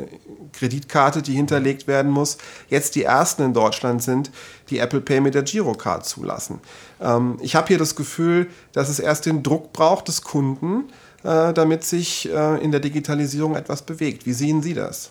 Kreditkarte, 0.52 1.22
die 1.22 1.34
hinterlegt 1.34 1.86
werden 1.86 2.10
muss, 2.10 2.38
jetzt 2.68 2.94
die 2.94 3.04
ersten 3.04 3.42
in 3.42 3.54
Deutschland 3.54 4.02
sind, 4.02 4.30
die 4.70 4.78
Apple 4.78 5.00
Pay 5.00 5.20
mit 5.20 5.34
der 5.34 5.42
Girocard 5.42 6.06
zulassen. 6.06 6.60
Ähm, 7.00 7.38
ich 7.40 7.54
habe 7.54 7.68
hier 7.68 7.78
das 7.78 7.96
Gefühl, 7.96 8.48
dass 8.72 8.88
es 8.88 8.98
erst 8.98 9.26
den 9.26 9.42
Druck 9.42 9.72
braucht 9.72 10.08
des 10.08 10.22
Kunden, 10.22 10.84
äh, 11.22 11.52
damit 11.52 11.84
sich 11.84 12.30
äh, 12.30 12.62
in 12.62 12.70
der 12.70 12.80
Digitalisierung 12.80 13.56
etwas 13.56 13.82
bewegt. 13.82 14.26
Wie 14.26 14.32
sehen 14.32 14.62
Sie 14.62 14.74
das? 14.74 15.10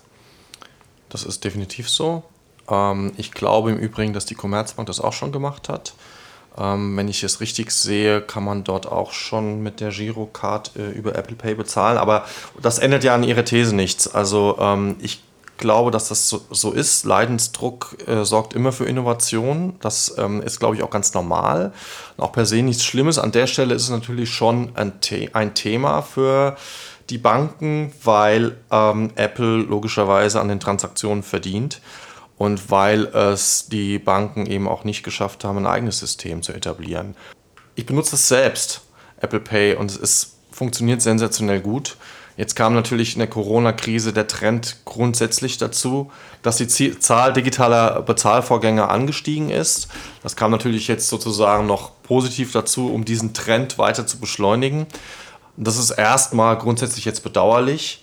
Das 1.09 1.23
ist 1.23 1.43
definitiv 1.43 1.89
so. 1.89 2.23
Ähm, 2.69 3.11
ich 3.17 3.31
glaube 3.31 3.71
im 3.71 3.77
Übrigen, 3.77 4.13
dass 4.13 4.25
die 4.25 4.35
Commerzbank 4.35 4.87
das 4.87 4.99
auch 4.99 5.13
schon 5.13 5.31
gemacht 5.31 5.69
hat. 5.69 5.93
Ähm, 6.57 6.95
wenn 6.97 7.07
ich 7.07 7.23
es 7.23 7.39
richtig 7.39 7.71
sehe, 7.71 8.21
kann 8.21 8.43
man 8.43 8.63
dort 8.63 8.85
auch 8.85 9.11
schon 9.11 9.61
mit 9.63 9.79
der 9.79 9.89
Girocard 9.89 10.75
äh, 10.75 10.91
über 10.91 11.15
Apple 11.15 11.35
Pay 11.35 11.55
bezahlen. 11.55 11.97
Aber 11.97 12.25
das 12.61 12.79
ändert 12.79 13.03
ja 13.03 13.15
an 13.15 13.23
Ihrer 13.23 13.45
These 13.45 13.75
nichts. 13.75 14.07
Also 14.07 14.57
ähm, 14.59 14.95
ich 14.99 15.21
glaube, 15.57 15.91
dass 15.91 16.09
das 16.09 16.29
so, 16.29 16.41
so 16.51 16.71
ist. 16.71 17.05
Leidensdruck 17.05 17.97
äh, 18.05 18.23
sorgt 18.23 18.53
immer 18.53 18.71
für 18.71 18.85
Innovation. 18.85 19.75
Das 19.81 20.15
ähm, 20.17 20.41
ist, 20.41 20.59
glaube 20.59 20.75
ich, 20.75 20.83
auch 20.83 20.89
ganz 20.89 21.13
normal. 21.13 21.73
auch 22.17 22.31
per 22.31 22.45
se 22.45 22.61
nichts 22.61 22.83
Schlimmes. 22.83 23.17
An 23.17 23.31
der 23.31 23.47
Stelle 23.47 23.73
ist 23.73 23.83
es 23.83 23.89
natürlich 23.89 24.29
schon 24.29 24.75
ein, 24.75 24.93
The 25.01 25.29
ein 25.33 25.53
Thema 25.55 26.01
für 26.01 26.55
die 27.09 27.17
Banken, 27.17 27.91
weil 28.03 28.57
ähm, 28.71 29.11
Apple 29.15 29.57
logischerweise 29.57 30.39
an 30.39 30.47
den 30.47 30.59
Transaktionen 30.59 31.23
verdient 31.23 31.81
und 32.43 32.69
weil 32.69 33.05
es 33.05 33.67
die 33.69 33.99
Banken 33.99 34.45
eben 34.47 34.67
auch 34.67 34.83
nicht 34.83 35.03
geschafft 35.03 35.45
haben, 35.45 35.59
ein 35.59 35.65
eigenes 35.65 35.99
System 35.99 36.41
zu 36.41 36.51
etablieren. 36.51 37.15
Ich 37.75 37.85
benutze 37.85 38.15
es 38.15 38.27
selbst, 38.27 38.81
Apple 39.21 39.39
Pay, 39.39 39.75
und 39.75 39.89
es 39.89 40.33
funktioniert 40.51 41.01
sensationell 41.01 41.61
gut. 41.61 41.95
Jetzt 42.35 42.57
kam 42.57 42.73
natürlich 42.73 43.13
in 43.13 43.19
der 43.19 43.29
Corona-Krise 43.29 44.11
der 44.11 44.27
Trend 44.27 44.75
grundsätzlich 44.83 45.57
dazu, 45.57 46.11
dass 46.41 46.57
die 46.57 46.67
Zahl 46.67 47.31
digitaler 47.31 48.01
Bezahlvorgänge 48.01 48.89
angestiegen 48.89 49.49
ist. 49.49 49.87
Das 50.21 50.35
kam 50.35 50.51
natürlich 50.51 50.89
jetzt 50.89 51.07
sozusagen 51.07 51.65
noch 51.65 51.91
positiv 52.03 52.51
dazu, 52.51 52.91
um 52.91 53.05
diesen 53.05 53.33
Trend 53.33 53.77
weiter 53.77 54.05
zu 54.05 54.19
beschleunigen. 54.19 54.85
Das 55.55 55.77
ist 55.77 55.91
erstmal 55.91 56.57
grundsätzlich 56.57 57.05
jetzt 57.05 57.23
bedauerlich 57.23 58.02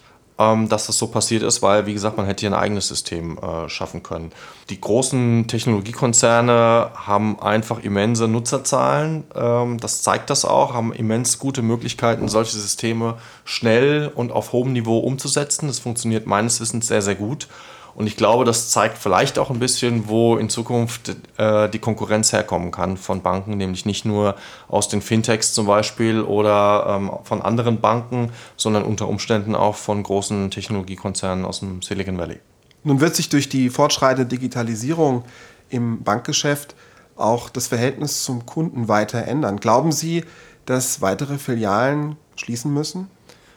dass 0.69 0.87
das 0.87 0.97
so 0.97 1.09
passiert 1.09 1.43
ist, 1.43 1.61
weil, 1.63 1.87
wie 1.87 1.93
gesagt, 1.93 2.17
man 2.17 2.27
hätte 2.27 2.41
hier 2.41 2.51
ein 2.51 2.61
eigenes 2.61 2.89
System 2.89 3.39
äh, 3.39 3.69
schaffen 3.69 4.03
können. 4.03 4.33
Die 4.71 4.81
großen 4.81 5.47
Technologiekonzerne 5.47 6.91
haben 6.95 7.41
einfach 7.41 7.81
immense 7.81 8.27
Nutzerzahlen. 8.27 9.25
Ähm, 9.35 9.79
das 9.79 10.03
zeigt 10.03 10.31
das 10.31 10.45
auch, 10.45 10.73
haben 10.73 10.93
immens 10.93 11.39
gute 11.39 11.63
Möglichkeiten, 11.63 12.29
solche 12.29 12.57
Systeme 12.57 13.19
schnell 13.45 14.11
und 14.15 14.33
auf 14.33 14.53
hohem 14.53 14.73
Niveau 14.73 14.99
umzusetzen. 14.99 15.67
Das 15.67 15.79
funktioniert 15.79 16.27
meines 16.27 16.61
Wissens 16.61 16.87
sehr, 16.87 17.03
sehr 17.03 17.17
gut. 17.17 17.47
Und 17.95 18.07
ich 18.07 18.17
glaube, 18.17 18.45
das 18.45 18.71
zeigt 18.71 18.99
vielleicht 18.99 19.39
auch 19.39 19.51
ein 19.51 19.59
bisschen, 19.59 20.09
wo 20.09 20.37
in 20.37 20.49
Zukunft 20.49 21.17
äh, 21.37 21.69
die 21.69 21.79
Konkurrenz 21.79 22.33
herkommen 22.33 22.71
kann 22.71 22.97
von 22.97 23.23
Banken, 23.23 23.57
nämlich 23.57 23.87
nicht 23.87 24.05
nur 24.05 24.37
aus 24.69 24.89
den 24.89 25.03
Fintechs 25.03 25.53
zum 25.53 25.67
Beispiel 25.67 26.23
oder 26.23 26.87
ähm, 26.89 27.11
von 27.25 27.43
anderen 27.43 27.81
Banken, 27.81 28.33
sondern 28.57 28.85
unter 28.85 29.09
Umständen 29.09 29.55
auch 29.55 29.77
von 29.77 30.03
großen 30.03 30.51
Technologiekonzernen 30.51 31.45
aus 31.45 31.61
dem 31.61 31.83
Silicon 31.83 32.19
Valley. 32.19 32.41
Nun 32.83 33.01
wird 33.01 33.17
sich 33.17 33.29
durch 33.29 33.49
die 33.49 33.69
fortschreitende 33.69 34.27
Digitalisierung 34.27 35.25
im 35.69 36.03
Bankgeschäft 36.03 36.75
auch 37.17 37.51
das 37.51 37.67
Verhältnis 37.67 38.25
zum 38.25 38.47
Kunden 38.47 38.89
weiter 38.89 39.25
ändern. 39.27 39.61
Glauben 39.61 39.93
Sie, 39.93 40.25
dass 40.65 41.01
weitere 41.01 41.39
Filialen 41.39 42.17
schließen 42.37 42.73
müssen? 42.73 43.09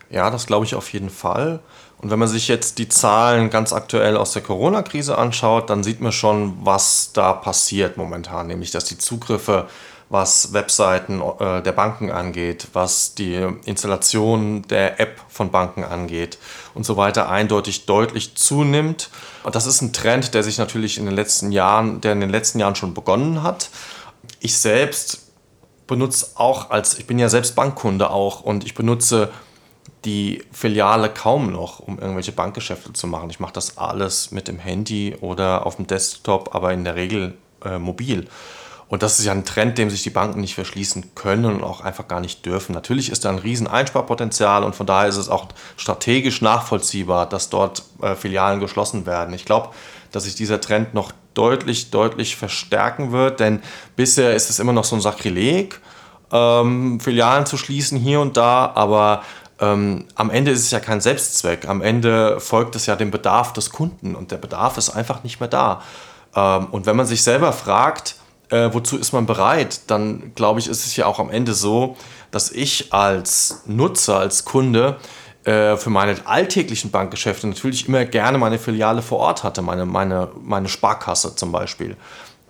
Ja, 0.09 0.29
das 0.29 0.45
glaube 0.45 0.65
ich 0.65 0.75
auf 0.75 0.91
jeden 0.91 1.09
Fall. 1.09 1.61
Und 2.03 2.12
wenn 2.12 2.19
man 2.19 2.27
sich 2.27 2.50
jetzt 2.50 2.79
die 2.79 2.89
Zahlen 2.89 3.50
ganz 3.50 3.72
aktuell 3.72 4.17
aus 4.17 4.33
der 4.33 4.41
Corona-Krise 4.41 5.17
anschaut, 5.17 5.69
dann 5.69 5.86
sieht 5.86 6.01
man 6.01 6.12
schon, 6.12 6.57
was 6.65 7.13
da 7.13 7.31
passiert 7.31 7.95
momentan, 7.95 8.47
nämlich 8.47 8.71
dass 8.71 8.84
die 8.84 8.97
Zugriffe, 8.97 9.67
was 10.10 10.51
Webseiten 10.51 11.21
äh, 11.39 11.63
der 11.63 11.71
Banken 11.71 12.12
angeht, 12.12 12.67
was 12.73 13.15
die 13.15 13.47
Installation 13.63 14.63
der 14.63 14.99
App 14.99 15.21
von 15.30 15.49
Banken 15.49 15.86
angeht 15.86 16.39
und 16.73 16.86
so 16.86 16.97
weiter, 16.97 17.30
eindeutig 17.30 17.86
deutlich 17.86 18.36
zunimmt. 18.36 19.10
Und 19.43 19.56
das 19.56 19.65
ist 19.65 19.82
ein 19.82 19.93
Trend, 19.93 20.34
der 20.34 20.43
sich 20.43 20.58
natürlich 20.58 20.97
in 20.97 21.06
den 21.06 21.15
letzten 21.15 21.54
Jahren, 21.54 22.01
der 22.01 22.12
in 22.12 22.19
den 22.19 22.30
letzten 22.30 22.60
Jahren 22.60 22.75
schon 22.75 22.93
begonnen 22.93 23.43
hat. 23.43 23.69
Ich 24.41 24.58
selbst 24.58 25.32
benutze 25.88 26.32
auch 26.36 26.69
als, 26.69 26.99
ich 26.99 27.08
bin 27.08 27.17
ja 27.17 27.30
selbst 27.30 27.56
Bankkunde 27.56 28.10
auch 28.10 28.41
und 28.41 28.65
ich 28.65 28.75
benutze 28.75 29.32
die 30.06 30.43
Filiale 30.52 31.10
kaum 31.10 31.52
noch, 31.52 31.80
um 31.80 32.00
irgendwelche 32.00 32.32
Bankgeschäfte 32.34 32.93
zu 32.93 33.08
machen. 33.08 33.30
Ich 33.30 33.39
mache 33.39 33.54
das 33.54 33.78
alles 33.78 34.32
mit 34.32 34.48
dem 34.48 34.60
Handy 34.60 35.15
oder 35.22 35.65
auf 35.65 35.78
dem 35.78 35.88
Desktop, 35.88 36.54
aber 36.54 36.74
in 36.74 36.84
der 36.84 36.96
Regel 36.96 37.36
äh, 37.63 37.80
mobil. 37.80 38.28
Und 38.89 39.02
das 39.02 39.17
ist 39.17 39.26
ja 39.26 39.32
ein 39.32 39.46
Trend, 39.46 39.78
dem 39.78 39.89
sich 39.89 40.04
die 40.04 40.12
Banken 40.12 40.41
nicht 40.41 40.56
verschließen 40.56 41.15
können 41.15 41.46
und 41.46 41.63
auch 41.63 41.82
einfach 41.82 42.08
gar 42.08 42.19
nicht 42.19 42.46
dürfen. 42.46 42.74
Natürlich 42.74 43.12
ist 43.12 43.26
da 43.26 43.30
ein 43.30 43.39
riesen 43.39 43.65
Einsparpotenzial 43.65 44.63
und 44.63 44.76
von 44.76 44.86
daher 44.86 45.10
ist 45.10 45.17
es 45.17 45.30
auch 45.30 45.48
strategisch 45.78 46.41
nachvollziehbar, 46.41 47.28
dass 47.28 47.50
dort 47.50 47.84
äh, 48.02 48.15
Filialen 48.15 48.60
geschlossen 48.60 49.06
werden. 49.06 49.34
Ich 49.34 49.46
glaube, 49.46 49.69
dass 50.12 50.26
sich 50.26 50.36
dieser 50.36 50.62
Trend 50.62 50.93
noch 50.93 51.12
deutlich, 51.34 51.89
deutlich 51.89 52.36
verstärken 52.36 53.12
wird, 53.12 53.39
denn 53.39 53.63
bisher 53.96 54.36
ist 54.36 54.50
es 54.50 54.60
immer 54.60 54.74
noch 54.74 54.84
so 54.84 54.96
ein 54.96 55.02
Sakrileg, 55.02 55.80
ähm, 56.32 57.00
Filialen 57.00 57.46
zu 57.46 57.58
schließen 57.58 57.98
hier 57.98 58.19
und 58.19 58.38
da, 58.38 58.72
aber 58.76 59.24
ähm, 59.63 60.06
am 60.15 60.30
Ende 60.30 60.52
ist 60.52 60.62
es 60.62 60.71
ja 60.71 60.80
kein 60.80 60.99
Selbstzweck. 60.99 61.67
Am 61.67 61.82
Ende 61.82 62.39
folgt 62.39 62.76
es 62.76 62.86
ja 62.86 62.95
dem 62.95 63.12
Bedarf 63.12 63.54
des 63.54 63.69
Kunden 63.69 64.15
und 64.15 64.32
der 64.32 64.38
Bedarf 64.38 64.78
ist 64.78 64.89
einfach 64.89 65.23
nicht 65.23 65.39
mehr 65.39 65.49
da. 65.49 65.82
Ähm, 66.36 66.67
und 66.71 66.86
wenn 66.86 66.95
man 66.95 67.06
sich 67.06 67.23
selber 67.23 67.54
fragt, 67.54 68.15
äh, 68.49 68.69
wozu 68.73 68.97
ist 68.97 69.13
man 69.13 69.26
bereit, 69.26 69.82
dann 69.88 70.34
glaube 70.36 70.60
ich, 70.60 70.67
ist 70.67 70.86
es 70.86 70.95
ja 70.95 71.06
auch 71.06 71.19
am 71.19 71.30
Ende 71.30 71.54
so, 71.54 71.95
dass 72.32 72.52
ich 72.52 72.93
als 72.93 73.63
Nutzer, 73.65 74.19
als 74.19 74.43
Kunde 74.43 74.97
äh, 75.45 75.78
für 75.78 75.89
meine 75.89 76.15
alltäglichen 76.26 76.91
Bankgeschäfte 76.91 77.47
natürlich 77.47 77.88
immer 77.88 78.06
gerne 78.06 78.38
meine 78.38 78.60
Filiale 78.60 79.02
vor 79.02 79.19
Ort 79.19 79.43
hatte, 79.43 79.62
meine, 79.62 79.86
meine, 79.86 80.30
meine 80.41 80.67
Sparkasse 80.67 81.36
zum 81.36 81.52
Beispiel. 81.52 81.95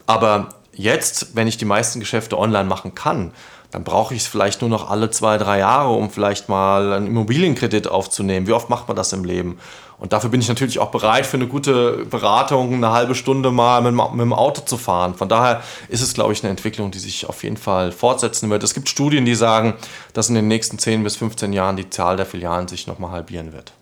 Aber 0.07 0.49
jetzt, 0.73 1.35
wenn 1.35 1.47
ich 1.47 1.57
die 1.57 1.65
meisten 1.65 1.99
Geschäfte 1.99 2.37
online 2.37 2.65
machen 2.65 2.95
kann, 2.95 3.33
dann 3.73 3.83
brauche 3.83 4.13
ich 4.13 4.21
es 4.21 4.27
vielleicht 4.27 4.61
nur 4.61 4.69
noch 4.69 4.91
alle 4.91 5.09
zwei, 5.09 5.39
drei 5.39 5.57
Jahre, 5.57 5.93
um 5.93 6.11
vielleicht 6.11 6.47
mal 6.47 6.93
einen 6.93 7.07
Immobilienkredit 7.07 7.87
aufzunehmen. 7.87 8.45
Wie 8.45 8.53
oft 8.53 8.69
macht 8.69 8.87
man 8.87 8.95
das 8.95 9.13
im 9.13 9.25
Leben? 9.25 9.57
Und 9.97 10.13
dafür 10.13 10.29
bin 10.29 10.41
ich 10.41 10.47
natürlich 10.47 10.77
auch 10.77 10.91
bereit, 10.91 11.25
für 11.25 11.37
eine 11.37 11.47
gute 11.47 12.05
Beratung 12.05 12.75
eine 12.75 12.91
halbe 12.91 13.15
Stunde 13.15 13.49
mal 13.49 13.81
mit, 13.81 13.93
mit 13.93 14.21
dem 14.21 14.31
Auto 14.31 14.61
zu 14.61 14.77
fahren. 14.77 15.15
Von 15.15 15.27
daher 15.27 15.63
ist 15.89 16.03
es, 16.03 16.13
glaube 16.13 16.33
ich, 16.33 16.43
eine 16.43 16.51
Entwicklung, 16.51 16.91
die 16.91 16.99
sich 16.99 17.27
auf 17.27 17.43
jeden 17.43 17.57
Fall 17.57 17.91
fortsetzen 17.91 18.51
wird. 18.51 18.61
Es 18.61 18.75
gibt 18.75 18.89
Studien, 18.89 19.25
die 19.25 19.33
sagen, 19.33 19.73
dass 20.13 20.29
in 20.29 20.35
den 20.35 20.47
nächsten 20.47 20.77
10 20.77 21.03
bis 21.03 21.15
15 21.15 21.51
Jahren 21.51 21.75
die 21.75 21.89
Zahl 21.89 22.15
der 22.15 22.27
Filialen 22.27 22.67
sich 22.67 22.85
nochmal 22.85 23.09
halbieren 23.09 23.53
wird. 23.53 23.73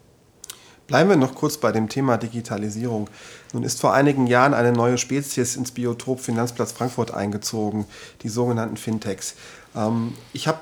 Bleiben 0.91 1.09
wir 1.09 1.15
noch 1.15 1.35
kurz 1.35 1.55
bei 1.55 1.71
dem 1.71 1.87
Thema 1.87 2.17
Digitalisierung. 2.17 3.09
Nun 3.53 3.63
ist 3.63 3.79
vor 3.79 3.93
einigen 3.93 4.27
Jahren 4.27 4.53
eine 4.53 4.73
neue 4.73 4.97
Spezies 4.97 5.55
ins 5.55 5.71
Biotop 5.71 6.19
Finanzplatz 6.19 6.73
Frankfurt 6.73 7.13
eingezogen, 7.13 7.85
die 8.23 8.29
sogenannten 8.29 8.75
Fintechs. 8.75 9.35
Ähm, 9.75 10.13
ich 10.33 10.47
habe 10.47 10.59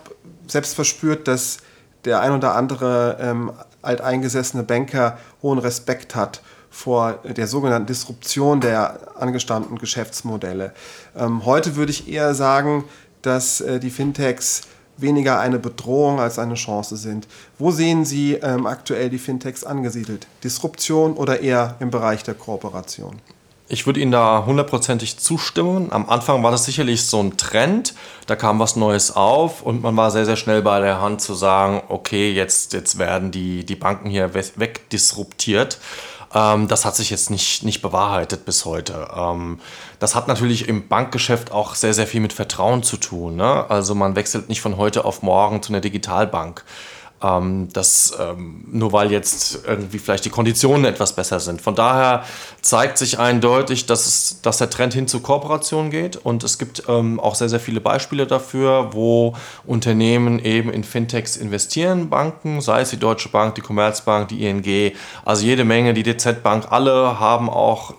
selbst 0.47 0.75
verspürt, 0.75 1.27
dass 1.27 1.57
der 2.05 2.21
ein 2.21 2.31
oder 2.31 2.55
andere 2.55 3.17
ähm, 3.19 3.51
alteingesessene 3.81 4.63
Banker 4.63 5.17
hohen 5.41 5.59
Respekt 5.59 6.15
hat 6.15 6.41
vor 6.69 7.19
der 7.23 7.47
sogenannten 7.47 7.87
Disruption 7.87 8.61
der 8.61 8.99
angestammten 9.19 9.77
Geschäftsmodelle. 9.77 10.73
Ähm, 11.17 11.45
heute 11.45 11.75
würde 11.75 11.91
ich 11.91 12.07
eher 12.07 12.33
sagen, 12.35 12.85
dass 13.21 13.61
äh, 13.61 13.79
die 13.79 13.89
Fintechs 13.89 14.61
weniger 14.97 15.39
eine 15.39 15.59
Bedrohung 15.59 16.19
als 16.19 16.39
eine 16.39 16.55
Chance 16.55 16.97
sind. 16.97 17.27
Wo 17.57 17.71
sehen 17.71 18.05
Sie 18.05 18.33
ähm, 18.33 18.67
aktuell 18.67 19.09
die 19.09 19.17
Fintechs 19.17 19.63
angesiedelt? 19.63 20.27
Disruption 20.43 21.13
oder 21.13 21.39
eher 21.39 21.75
im 21.79 21.89
Bereich 21.89 22.23
der 22.23 22.33
Kooperation? 22.33 23.19
Ich 23.71 23.85
würde 23.85 23.99
Ihnen 23.99 24.11
da 24.11 24.45
hundertprozentig 24.47 25.19
zustimmen. 25.19 25.91
Am 25.91 26.09
Anfang 26.09 26.41
war 26.41 26.49
das 26.49 26.65
sicherlich 26.65 27.05
so 27.05 27.21
ein 27.21 27.37
Trend. 27.37 27.93
Da 28.25 28.35
kam 28.35 28.57
was 28.57 28.75
Neues 28.75 29.15
auf 29.15 29.61
und 29.61 29.83
man 29.83 29.95
war 29.95 30.09
sehr, 30.09 30.25
sehr 30.25 30.37
schnell 30.37 30.63
bei 30.63 30.79
der 30.79 30.99
Hand 30.99 31.21
zu 31.21 31.35
sagen, 31.35 31.83
okay, 31.87 32.33
jetzt, 32.33 32.73
jetzt 32.73 32.97
werden 32.97 33.29
die, 33.29 33.63
die 33.63 33.75
Banken 33.75 34.09
hier 34.09 34.33
wegdisruptiert. 34.33 35.77
Ähm, 36.33 36.67
das 36.67 36.83
hat 36.83 36.95
sich 36.95 37.11
jetzt 37.11 37.29
nicht, 37.29 37.63
nicht 37.63 37.83
bewahrheitet 37.83 38.43
bis 38.43 38.65
heute. 38.65 39.07
Ähm, 39.15 39.59
das 39.99 40.15
hat 40.15 40.27
natürlich 40.27 40.67
im 40.67 40.87
Bankgeschäft 40.87 41.51
auch 41.51 41.75
sehr, 41.75 41.93
sehr 41.93 42.07
viel 42.07 42.21
mit 42.21 42.33
Vertrauen 42.33 42.81
zu 42.81 42.97
tun. 42.97 43.35
Ne? 43.35 43.69
Also 43.69 43.93
man 43.93 44.15
wechselt 44.15 44.49
nicht 44.49 44.61
von 44.61 44.77
heute 44.77 45.05
auf 45.05 45.21
morgen 45.21 45.61
zu 45.61 45.71
einer 45.71 45.81
Digitalbank. 45.81 46.63
Ähm, 47.21 47.69
das, 47.73 48.13
ähm, 48.19 48.65
nur 48.71 48.93
weil 48.93 49.11
jetzt 49.11 49.65
irgendwie 49.65 49.99
vielleicht 49.99 50.25
die 50.25 50.29
Konditionen 50.29 50.85
etwas 50.85 51.13
besser 51.13 51.39
sind. 51.39 51.61
Von 51.61 51.75
daher 51.75 52.23
zeigt 52.61 52.97
sich 52.97 53.19
eindeutig, 53.19 53.85
dass, 53.85 54.05
es, 54.05 54.41
dass 54.41 54.57
der 54.57 54.69
Trend 54.69 54.93
hin 54.93 55.07
zu 55.07 55.19
Kooperation 55.19 55.89
geht 55.89 56.15
und 56.15 56.43
es 56.43 56.57
gibt 56.57 56.83
ähm, 56.87 57.19
auch 57.19 57.35
sehr, 57.35 57.49
sehr 57.49 57.59
viele 57.59 57.81
Beispiele 57.81 58.27
dafür, 58.27 58.89
wo 58.93 59.35
Unternehmen 59.65 60.39
eben 60.39 60.71
in 60.71 60.83
Fintechs 60.83 61.37
investieren, 61.37 62.09
Banken, 62.09 62.61
sei 62.61 62.81
es 62.81 62.89
die 62.89 62.97
Deutsche 62.97 63.29
Bank, 63.29 63.55
die 63.55 63.61
Commerzbank, 63.61 64.29
die 64.29 64.45
ING, 64.45 64.93
also 65.25 65.45
jede 65.45 65.63
Menge, 65.63 65.93
die 65.93 66.03
DZ 66.03 66.41
Bank, 66.43 66.67
alle 66.69 67.19
haben 67.19 67.49
auch 67.49 67.93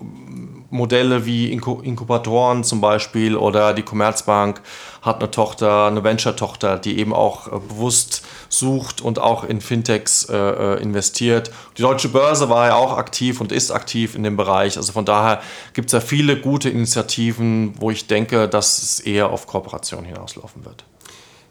Modelle 0.71 1.25
wie 1.25 1.51
Inkubatoren 1.51 2.63
zum 2.63 2.81
Beispiel 2.81 3.35
oder 3.35 3.73
die 3.73 3.83
Commerzbank 3.83 4.61
hat 5.01 5.17
eine 5.17 5.29
Tochter, 5.29 5.87
eine 5.87 6.03
Venture-Tochter, 6.03 6.77
die 6.79 6.97
eben 6.97 7.13
auch 7.13 7.47
äh, 7.47 7.51
bewusst 7.51 8.23
sucht 8.49 9.01
und 9.01 9.19
auch 9.19 9.43
in 9.43 9.61
Fintechs 9.61 10.29
äh, 10.29 10.35
äh, 10.35 10.81
investiert. 10.81 11.51
Die 11.77 11.81
Deutsche 11.81 12.09
Börse 12.09 12.49
war 12.49 12.67
ja 12.67 12.75
auch 12.75 12.97
aktiv 12.97 13.41
und 13.41 13.51
ist 13.51 13.71
aktiv 13.71 14.15
in 14.15 14.23
dem 14.23 14.37
Bereich. 14.37 14.77
Also 14.77 14.93
von 14.93 15.05
daher 15.05 15.41
gibt 15.73 15.87
es 15.87 15.93
ja 15.93 15.99
viele 15.99 16.39
gute 16.39 16.69
Initiativen, 16.69 17.73
wo 17.79 17.91
ich 17.91 18.07
denke, 18.07 18.47
dass 18.47 18.81
es 18.81 18.99
eher 18.99 19.29
auf 19.29 19.47
Kooperation 19.47 20.05
hinauslaufen 20.05 20.65
wird. 20.65 20.85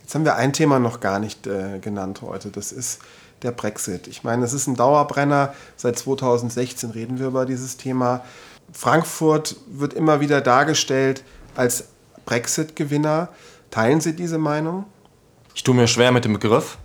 Jetzt 0.01 0.15
haben 0.15 0.25
wir 0.25 0.37
ein 0.37 0.53
Thema 0.53 0.79
noch 0.79 1.01
gar 1.01 1.19
nicht 1.19 1.47
äh, 1.47 1.79
genannt 1.79 2.23
heute. 2.23 2.49
Das 2.49 2.73
ist 2.73 3.01
der 3.43 3.53
Brexit. 3.53 4.07
Ich 4.07 4.25
meine, 4.25 4.45
es 4.45 4.53
ist 4.53 4.67
ein 4.67 4.77
Dauerbrenner. 4.77 5.55
Seit 5.77 5.99
2016 5.99 6.91
reden 6.91 7.19
wir 7.19 7.27
über 7.29 7.47
dieses 7.47 7.77
Thema. 7.77 8.23
Frankfurt 8.73 9.57
wird 9.67 9.95
immer 9.95 10.21
wieder 10.21 10.41
dargestellt 10.41 11.25
als 11.55 11.89
Brexit-Gewinner. 12.27 13.29
Teilen 13.71 14.01
Sie 14.01 14.15
diese 14.15 14.39
Meinung? 14.39 14.85
Ich 15.55 15.65
tue 15.65 15.75
mir 15.75 15.87
schwer 15.87 16.13
mit 16.13 16.25
dem 16.25 16.35
Begriff 16.35 16.79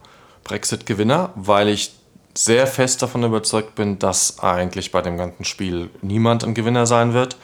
Brexit-Gewinner, 0.44 1.32
weil 1.36 1.70
ich 1.70 1.94
sehr 2.38 2.68
fest 2.68 3.02
davon 3.02 3.24
überzeugt 3.24 3.76
bin, 3.76 4.00
dass 4.00 4.40
eigentlich 4.40 4.92
bei 4.92 5.02
dem 5.02 5.18
ganzen 5.18 5.46
Spiel 5.46 5.90
niemand 6.02 6.44
ein 6.44 6.54
Gewinner 6.54 6.86
sein 6.86 7.14
wird. 7.14 7.38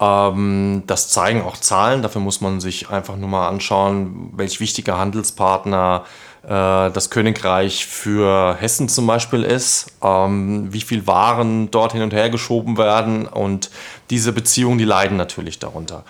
Ähm, 0.00 0.84
das 0.86 1.08
zeigen 1.08 1.42
auch 1.42 1.56
Zahlen. 1.56 2.02
Dafür 2.02 2.20
muss 2.20 2.40
man 2.40 2.60
sich 2.60 2.90
einfach 2.90 3.16
nur 3.16 3.28
mal 3.28 3.48
anschauen, 3.48 4.30
welch 4.34 4.60
wichtiger 4.60 4.98
Handelspartner 4.98 6.04
äh, 6.44 6.48
das 6.48 7.10
Königreich 7.10 7.86
für 7.86 8.56
Hessen 8.58 8.88
zum 8.88 9.06
Beispiel 9.06 9.42
ist, 9.42 9.92
ähm, 10.02 10.72
wie 10.72 10.80
viel 10.80 11.06
Waren 11.06 11.70
dort 11.70 11.92
hin 11.92 12.02
und 12.02 12.12
her 12.12 12.30
geschoben 12.30 12.78
werden 12.78 13.26
und 13.26 13.70
diese 14.10 14.32
Beziehungen, 14.32 14.78
die 14.78 14.84
leiden 14.84 15.16
natürlich 15.16 15.58
darunter. 15.58 16.04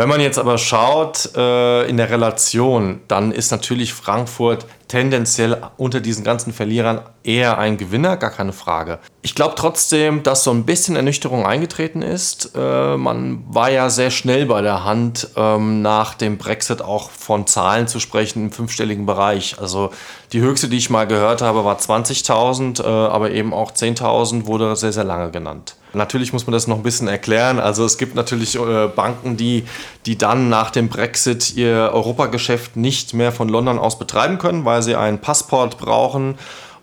Wenn 0.00 0.08
man 0.08 0.22
jetzt 0.22 0.38
aber 0.38 0.56
schaut 0.56 1.36
äh, 1.36 1.86
in 1.86 1.98
der 1.98 2.08
Relation, 2.08 3.02
dann 3.06 3.32
ist 3.32 3.50
natürlich 3.50 3.92
Frankfurt 3.92 4.64
tendenziell 4.88 5.58
unter 5.76 6.00
diesen 6.00 6.24
ganzen 6.24 6.54
Verlierern 6.54 7.02
eher 7.22 7.58
ein 7.58 7.76
Gewinner, 7.76 8.16
gar 8.16 8.30
keine 8.30 8.54
Frage. 8.54 8.98
Ich 9.20 9.34
glaube 9.34 9.56
trotzdem, 9.58 10.22
dass 10.22 10.42
so 10.42 10.52
ein 10.52 10.64
bisschen 10.64 10.96
Ernüchterung 10.96 11.44
eingetreten 11.44 12.00
ist. 12.00 12.52
Äh, 12.56 12.96
man 12.96 13.44
war 13.50 13.70
ja 13.70 13.90
sehr 13.90 14.10
schnell 14.10 14.46
bei 14.46 14.62
der 14.62 14.84
Hand, 14.84 15.28
ähm, 15.36 15.82
nach 15.82 16.14
dem 16.14 16.38
Brexit 16.38 16.80
auch 16.80 17.10
von 17.10 17.46
Zahlen 17.46 17.86
zu 17.86 18.00
sprechen 18.00 18.46
im 18.46 18.52
fünfstelligen 18.52 19.04
Bereich. 19.04 19.58
Also 19.60 19.90
die 20.32 20.40
höchste, 20.40 20.68
die 20.68 20.78
ich 20.78 20.88
mal 20.88 21.06
gehört 21.06 21.42
habe, 21.42 21.62
war 21.66 21.76
20.000, 21.76 22.82
äh, 22.82 22.86
aber 22.86 23.32
eben 23.32 23.52
auch 23.52 23.72
10.000 23.72 24.46
wurde 24.46 24.76
sehr, 24.76 24.94
sehr 24.94 25.04
lange 25.04 25.30
genannt. 25.30 25.76
Natürlich 25.92 26.32
muss 26.32 26.46
man 26.46 26.52
das 26.52 26.66
noch 26.66 26.76
ein 26.76 26.82
bisschen 26.82 27.08
erklären. 27.08 27.58
Also 27.58 27.84
es 27.84 27.98
gibt 27.98 28.14
natürlich 28.14 28.56
äh, 28.56 28.88
Banken, 28.88 29.36
die, 29.36 29.64
die 30.06 30.16
dann 30.16 30.48
nach 30.48 30.70
dem 30.70 30.88
Brexit 30.88 31.56
ihr 31.56 31.90
Europageschäft 31.92 32.76
nicht 32.76 33.14
mehr 33.14 33.32
von 33.32 33.48
London 33.48 33.78
aus 33.78 33.98
betreiben 33.98 34.38
können, 34.38 34.64
weil 34.64 34.82
sie 34.82 34.96
einen 34.96 35.18
Passport 35.18 35.78
brauchen. 35.78 36.36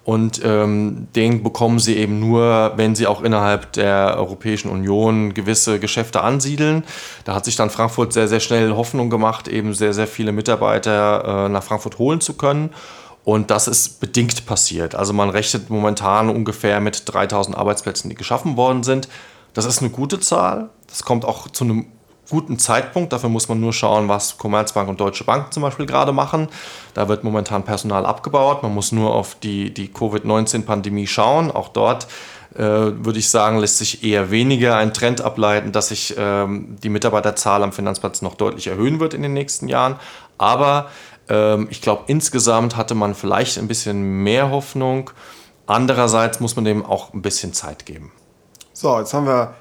Und 0.08 0.40
ähm, 0.42 1.10
den 1.18 1.44
bekommen 1.44 1.80
sie 1.80 1.98
eben 1.98 2.22
nur, 2.22 2.72
wenn 2.78 2.96
sie 2.96 3.08
auch 3.08 3.22
innerhalb 3.22 3.74
der 3.74 4.16
Europäischen 4.18 4.70
Union 4.70 5.34
gewisse 5.34 5.82
Geschäfte 5.82 6.22
ansiedeln. 6.22 6.86
Da 7.26 7.36
hat 7.36 7.44
sich 7.44 7.58
dann 7.58 7.70
Frankfurt 7.70 8.14
sehr, 8.14 8.30
sehr 8.30 8.40
schnell 8.40 8.72
Hoffnung 8.72 9.10
gemacht, 9.10 9.50
eben 9.50 9.74
sehr, 9.74 9.94
sehr 9.94 10.08
viele 10.08 10.32
Mitarbeiter 10.32 11.48
äh, 11.48 11.50
nach 11.50 11.62
Frankfurt 11.62 12.00
holen 12.00 12.22
zu 12.22 12.36
können. 12.36 12.70
Und 13.28 13.52
das 13.52 13.68
ist 13.68 14.00
bedingt 14.00 14.46
passiert. 14.46 14.96
Also 14.96 15.12
man 15.12 15.30
rechnet 15.30 15.70
momentan 15.70 16.30
ungefähr 16.30 16.80
mit 16.80 17.14
3000 17.14 17.58
Arbeitsplätzen, 17.58 18.10
die 18.10 18.16
geschaffen 18.16 18.56
worden 18.56 18.84
sind. 18.84 19.10
Das 19.54 19.66
ist 19.66 19.82
eine 19.82 19.90
gute 19.90 20.22
Zahl. 20.22 20.70
Das 20.88 21.04
kommt 21.04 21.26
auch 21.26 21.50
zu 21.50 21.66
einem 21.66 21.88
guten 22.30 22.58
Zeitpunkt. 22.58 23.12
Dafür 23.12 23.28
muss 23.28 23.50
man 23.50 23.60
nur 23.60 23.74
schauen, 23.74 24.08
was 24.08 24.38
Commerzbank 24.38 24.88
und 24.88 25.02
Deutsche 25.02 25.26
Bank 25.26 25.54
zum 25.54 25.62
Beispiel 25.62 25.86
gerade 25.86 26.14
machen. 26.14 26.48
Da 26.94 27.10
wird 27.10 27.26
momentan 27.26 27.64
Personal 27.64 28.06
abgebaut. 28.06 28.64
Man 28.64 28.74
muss 28.74 28.94
nur 28.94 29.14
auf 29.14 29.36
die, 29.36 29.74
die 29.74 29.90
Covid-19-Pandemie 29.92 31.08
schauen. 31.08 31.52
Auch 31.52 31.68
dort 31.68 32.08
äh, 32.56 32.62
würde 32.62 33.20
ich 33.20 33.30
sagen, 33.30 33.58
lässt 33.58 33.80
sich 33.80 34.06
eher 34.06 34.32
weniger 34.32 34.78
ein 34.78 34.94
Trend 34.94 35.20
ableiten, 35.20 35.74
dass 35.74 35.90
sich 35.90 36.16
ähm, 36.18 36.78
die 36.82 36.88
Mitarbeiterzahl 36.88 37.62
am 37.62 37.74
Finanzplatz 37.74 38.22
noch 38.22 38.36
deutlich 38.36 38.68
erhöhen 38.68 39.02
wird 39.02 39.14
in 39.14 39.22
den 39.22 39.34
nächsten 39.34 39.68
Jahren. 39.68 39.98
Aber 40.38 40.90
ich 41.30 41.82
glaube, 41.82 42.04
insgesamt 42.08 42.78
hatte 42.78 42.96
man 42.96 43.14
vielleicht 43.14 43.58
ein 43.58 43.68
bisschen 43.68 44.24
mehr 44.24 44.50
Hoffnung. 44.50 45.12
Andererseits 45.66 46.40
muss 46.40 46.56
man 46.56 46.64
dem 46.64 46.86
auch 46.86 47.14
ein 47.14 47.22
bisschen 47.22 47.54
Zeit 47.54 47.86
geben. 47.86 48.12
So, 48.72 48.98
jetzt 48.98 49.14
haben 49.14 49.26
wir 49.26 49.54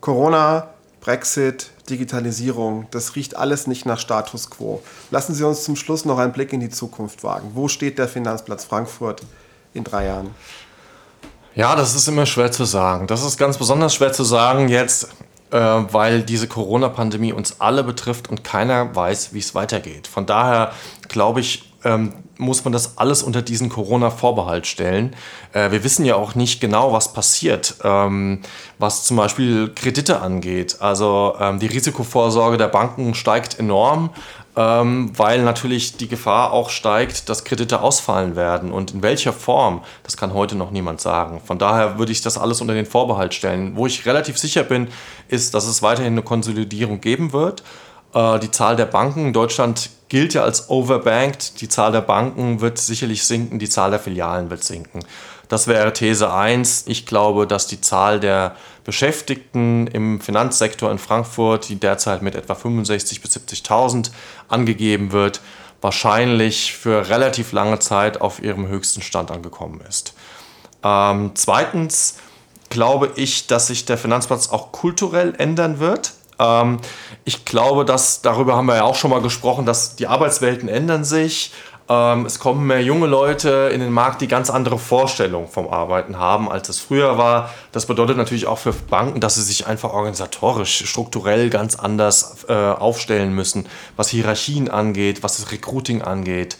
Corona, 0.00 0.68
Brexit, 1.00 1.70
Digitalisierung. 1.88 2.86
Das 2.90 3.16
riecht 3.16 3.36
alles 3.36 3.66
nicht 3.66 3.86
nach 3.86 3.98
Status 3.98 4.50
quo. 4.50 4.82
Lassen 5.10 5.34
Sie 5.34 5.44
uns 5.44 5.64
zum 5.64 5.76
Schluss 5.76 6.04
noch 6.04 6.18
einen 6.18 6.32
Blick 6.32 6.52
in 6.52 6.60
die 6.60 6.68
Zukunft 6.68 7.24
wagen. 7.24 7.50
Wo 7.54 7.68
steht 7.68 7.98
der 7.98 8.06
Finanzplatz 8.06 8.64
Frankfurt 8.64 9.22
in 9.74 9.82
drei 9.82 10.06
Jahren? 10.06 10.30
Ja, 11.54 11.74
das 11.74 11.94
ist 11.94 12.06
immer 12.06 12.26
schwer 12.26 12.52
zu 12.52 12.64
sagen. 12.64 13.06
Das 13.06 13.24
ist 13.24 13.36
ganz 13.36 13.58
besonders 13.58 13.94
schwer 13.94 14.12
zu 14.12 14.22
sagen 14.22 14.68
jetzt 14.68 15.08
äh, 15.50 15.58
weil 15.58 16.22
diese 16.22 16.48
Corona-Pandemie 16.48 17.32
uns 17.32 17.60
alle 17.60 17.84
betrifft 17.84 18.28
und 18.28 18.44
keiner 18.44 18.94
weiß, 18.94 19.34
wie 19.34 19.38
es 19.38 19.54
weitergeht. 19.54 20.06
Von 20.06 20.26
daher 20.26 20.72
glaube 21.08 21.40
ich, 21.40 21.70
ähm, 21.84 22.12
muss 22.36 22.64
man 22.64 22.72
das 22.72 22.98
alles 22.98 23.22
unter 23.22 23.42
diesen 23.42 23.68
Corona-Vorbehalt 23.68 24.66
stellen. 24.66 25.14
Äh, 25.52 25.70
wir 25.70 25.84
wissen 25.84 26.04
ja 26.04 26.16
auch 26.16 26.34
nicht 26.34 26.60
genau, 26.60 26.92
was 26.92 27.12
passiert, 27.12 27.76
ähm, 27.84 28.40
was 28.78 29.04
zum 29.04 29.16
Beispiel 29.16 29.72
Kredite 29.74 30.20
angeht. 30.20 30.76
Also 30.80 31.34
ähm, 31.38 31.58
die 31.58 31.66
Risikovorsorge 31.66 32.56
der 32.56 32.68
Banken 32.68 33.14
steigt 33.14 33.58
enorm 33.58 34.10
ähm, 34.56 35.12
weil 35.16 35.42
natürlich 35.42 35.96
die 35.96 36.08
Gefahr 36.08 36.52
auch 36.52 36.70
steigt, 36.70 37.28
dass 37.28 37.44
Kredite 37.44 37.80
ausfallen 37.82 38.34
werden. 38.34 38.72
Und 38.72 38.92
in 38.92 39.02
welcher 39.02 39.32
Form, 39.32 39.82
das 40.02 40.16
kann 40.16 40.34
heute 40.34 40.56
noch 40.56 40.70
niemand 40.70 41.00
sagen. 41.00 41.40
Von 41.44 41.58
daher 41.58 41.98
würde 41.98 42.12
ich 42.12 42.20
das 42.22 42.36
alles 42.36 42.60
unter 42.60 42.74
den 42.74 42.86
Vorbehalt 42.86 43.32
stellen. 43.34 43.76
Wo 43.76 43.86
ich 43.86 44.06
relativ 44.06 44.38
sicher 44.38 44.64
bin, 44.64 44.88
ist, 45.28 45.54
dass 45.54 45.66
es 45.66 45.82
weiterhin 45.82 46.14
eine 46.14 46.22
Konsolidierung 46.22 47.00
geben 47.00 47.32
wird. 47.32 47.62
Äh, 48.12 48.40
die 48.40 48.50
Zahl 48.50 48.76
der 48.76 48.86
Banken 48.86 49.26
in 49.26 49.32
Deutschland 49.32 49.90
gilt 50.08 50.34
ja 50.34 50.42
als 50.42 50.68
overbanked. 50.68 51.60
Die 51.60 51.68
Zahl 51.68 51.92
der 51.92 52.00
Banken 52.00 52.60
wird 52.60 52.78
sicherlich 52.78 53.24
sinken, 53.24 53.58
die 53.58 53.68
Zahl 53.68 53.90
der 53.90 54.00
Filialen 54.00 54.50
wird 54.50 54.64
sinken. 54.64 55.00
Das 55.48 55.66
wäre 55.66 55.92
These 55.92 56.32
1. 56.32 56.84
Ich 56.86 57.06
glaube, 57.06 57.46
dass 57.46 57.66
die 57.66 57.80
Zahl 57.80 58.20
der 58.20 58.54
Beschäftigten 58.90 59.86
im 59.86 60.20
Finanzsektor 60.20 60.90
in 60.90 60.98
Frankfurt, 60.98 61.68
die 61.68 61.76
derzeit 61.76 62.22
mit 62.22 62.34
etwa 62.34 62.54
65.000 62.54 63.22
bis 63.22 63.36
70.000 63.36 64.10
angegeben 64.48 65.12
wird, 65.12 65.40
wahrscheinlich 65.80 66.72
für 66.72 67.08
relativ 67.08 67.52
lange 67.52 67.78
Zeit 67.78 68.20
auf 68.20 68.42
ihrem 68.42 68.66
höchsten 68.66 69.00
Stand 69.00 69.30
angekommen 69.30 69.80
ist. 69.88 70.14
Ähm, 70.82 71.30
zweitens 71.34 72.16
glaube 72.68 73.12
ich, 73.14 73.46
dass 73.46 73.68
sich 73.68 73.84
der 73.84 73.96
Finanzplatz 73.96 74.48
auch 74.48 74.72
kulturell 74.72 75.34
ändern 75.38 75.78
wird. 75.78 76.14
Ähm, 76.40 76.80
ich 77.24 77.44
glaube, 77.44 77.84
dass 77.84 78.22
darüber 78.22 78.56
haben 78.56 78.66
wir 78.66 78.74
ja 78.74 78.82
auch 78.82 78.96
schon 78.96 79.12
mal 79.12 79.22
gesprochen, 79.22 79.66
dass 79.66 79.94
die 79.94 80.08
Arbeitswelten 80.08 80.68
ändern 80.68 81.04
sich. 81.04 81.52
Ähm, 81.90 82.24
es 82.24 82.38
kommen 82.38 82.68
mehr 82.68 82.82
junge 82.82 83.08
Leute 83.08 83.70
in 83.74 83.80
den 83.80 83.90
Markt, 83.90 84.20
die 84.20 84.28
ganz 84.28 84.48
andere 84.48 84.78
Vorstellungen 84.78 85.48
vom 85.48 85.68
Arbeiten 85.68 86.18
haben, 86.18 86.48
als 86.48 86.68
es 86.68 86.78
früher 86.78 87.18
war. 87.18 87.50
Das 87.72 87.86
bedeutet 87.86 88.16
natürlich 88.16 88.46
auch 88.46 88.58
für 88.58 88.72
Banken, 88.72 89.18
dass 89.18 89.34
sie 89.34 89.42
sich 89.42 89.66
einfach 89.66 89.92
organisatorisch, 89.92 90.86
strukturell 90.86 91.50
ganz 91.50 91.74
anders 91.74 92.46
äh, 92.48 92.52
aufstellen 92.54 93.34
müssen, 93.34 93.66
was 93.96 94.08
Hierarchien 94.08 94.70
angeht, 94.70 95.24
was 95.24 95.38
das 95.38 95.50
Recruiting 95.50 96.00
angeht. 96.00 96.58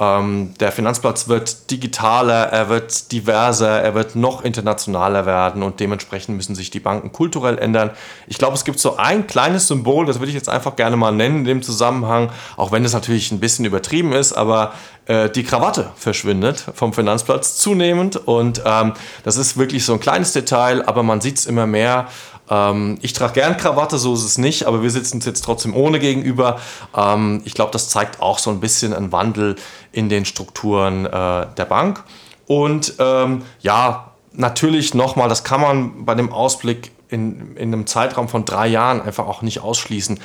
Ähm, 0.00 0.54
der 0.60 0.70
Finanzplatz 0.70 1.26
wird 1.26 1.70
digitaler, 1.70 2.44
er 2.46 2.68
wird 2.68 3.10
diverser, 3.10 3.82
er 3.82 3.94
wird 3.94 4.14
noch 4.14 4.44
internationaler 4.44 5.26
werden 5.26 5.62
und 5.62 5.80
dementsprechend 5.80 6.36
müssen 6.36 6.54
sich 6.54 6.70
die 6.70 6.78
Banken 6.78 7.12
kulturell 7.12 7.58
ändern. 7.58 7.90
Ich 8.28 8.38
glaube, 8.38 8.54
es 8.54 8.64
gibt 8.64 8.78
so 8.78 8.96
ein 8.96 9.26
kleines 9.26 9.66
Symbol, 9.66 10.06
das 10.06 10.20
würde 10.20 10.28
ich 10.28 10.36
jetzt 10.36 10.48
einfach 10.48 10.76
gerne 10.76 10.96
mal 10.96 11.10
nennen 11.10 11.38
in 11.38 11.44
dem 11.44 11.62
Zusammenhang, 11.62 12.30
auch 12.56 12.70
wenn 12.70 12.84
es 12.84 12.92
natürlich 12.92 13.32
ein 13.32 13.40
bisschen 13.40 13.64
übertrieben 13.64 14.12
ist, 14.12 14.32
aber 14.32 14.72
äh, 15.06 15.30
die 15.30 15.42
Krawatte 15.42 15.90
verschwindet 15.96 16.64
vom 16.74 16.92
Finanzplatz 16.92 17.58
zunehmend 17.58 18.16
und 18.16 18.62
ähm, 18.64 18.92
das 19.24 19.36
ist 19.36 19.56
wirklich 19.56 19.84
so 19.84 19.94
ein 19.94 20.00
kleines 20.00 20.32
Detail, 20.32 20.86
aber 20.86 21.02
man 21.02 21.20
sieht 21.20 21.38
es 21.38 21.46
immer 21.46 21.66
mehr. 21.66 22.06
Ähm, 22.50 22.98
ich 23.02 23.12
trage 23.12 23.34
gern 23.34 23.56
Krawatte, 23.56 23.98
so 23.98 24.14
ist 24.14 24.24
es 24.24 24.38
nicht, 24.38 24.64
aber 24.64 24.82
wir 24.82 24.90
sitzen 24.90 25.16
uns 25.16 25.26
jetzt 25.26 25.44
trotzdem 25.44 25.74
ohne 25.74 25.98
gegenüber. 25.98 26.60
Ähm, 26.96 27.42
ich 27.44 27.54
glaube, 27.54 27.72
das 27.72 27.88
zeigt 27.88 28.20
auch 28.20 28.38
so 28.38 28.50
ein 28.50 28.60
bisschen 28.60 28.92
einen 28.94 29.12
Wandel 29.12 29.56
in 29.92 30.08
den 30.08 30.24
Strukturen 30.24 31.06
äh, 31.06 31.46
der 31.56 31.66
Bank. 31.68 32.04
Und 32.46 32.94
ähm, 32.98 33.42
ja, 33.60 34.12
natürlich 34.32 34.94
nochmal, 34.94 35.28
das 35.28 35.44
kann 35.44 35.60
man 35.60 36.04
bei 36.04 36.14
dem 36.14 36.32
Ausblick 36.32 36.92
in, 37.08 37.56
in 37.56 37.72
einem 37.72 37.86
Zeitraum 37.86 38.28
von 38.28 38.44
drei 38.44 38.68
Jahren 38.68 39.00
einfach 39.00 39.26
auch 39.26 39.42
nicht 39.42 39.60
ausschließen. 39.60 40.20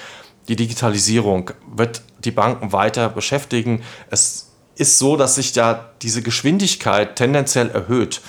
Die 0.47 0.55
Digitalisierung 0.55 1.51
wird 1.73 2.01
die 2.23 2.31
Banken 2.31 2.73
weiter 2.73 3.09
beschäftigen. 3.09 3.83
Es 4.09 4.51
ist 4.75 4.99
so, 4.99 5.15
dass 5.15 5.35
sich 5.35 5.53
da 5.53 5.91
diese 6.01 6.21
Geschwindigkeit 6.21 7.15
tendenziell 7.15 7.69
erhöht. 7.69 8.21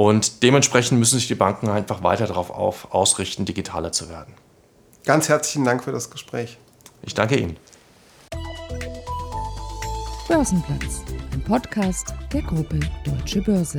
Und 0.00 0.42
dementsprechend 0.42 0.98
müssen 0.98 1.18
sich 1.18 1.28
die 1.28 1.34
Banken 1.34 1.68
einfach 1.68 2.02
weiter 2.02 2.26
darauf 2.26 2.48
auf, 2.48 2.94
ausrichten, 2.94 3.44
digitaler 3.44 3.92
zu 3.92 4.08
werden. 4.08 4.32
Ganz 5.04 5.28
herzlichen 5.28 5.66
Dank 5.66 5.84
für 5.84 5.92
das 5.92 6.08
Gespräch. 6.08 6.56
Ich 7.02 7.12
danke 7.12 7.36
Ihnen. 7.36 7.58
Börsenplatz, 10.26 11.02
ein 11.34 11.42
Podcast 11.42 12.14
der 12.32 12.40
Gruppe 12.40 12.80
Deutsche 13.04 13.42
Börse. 13.42 13.78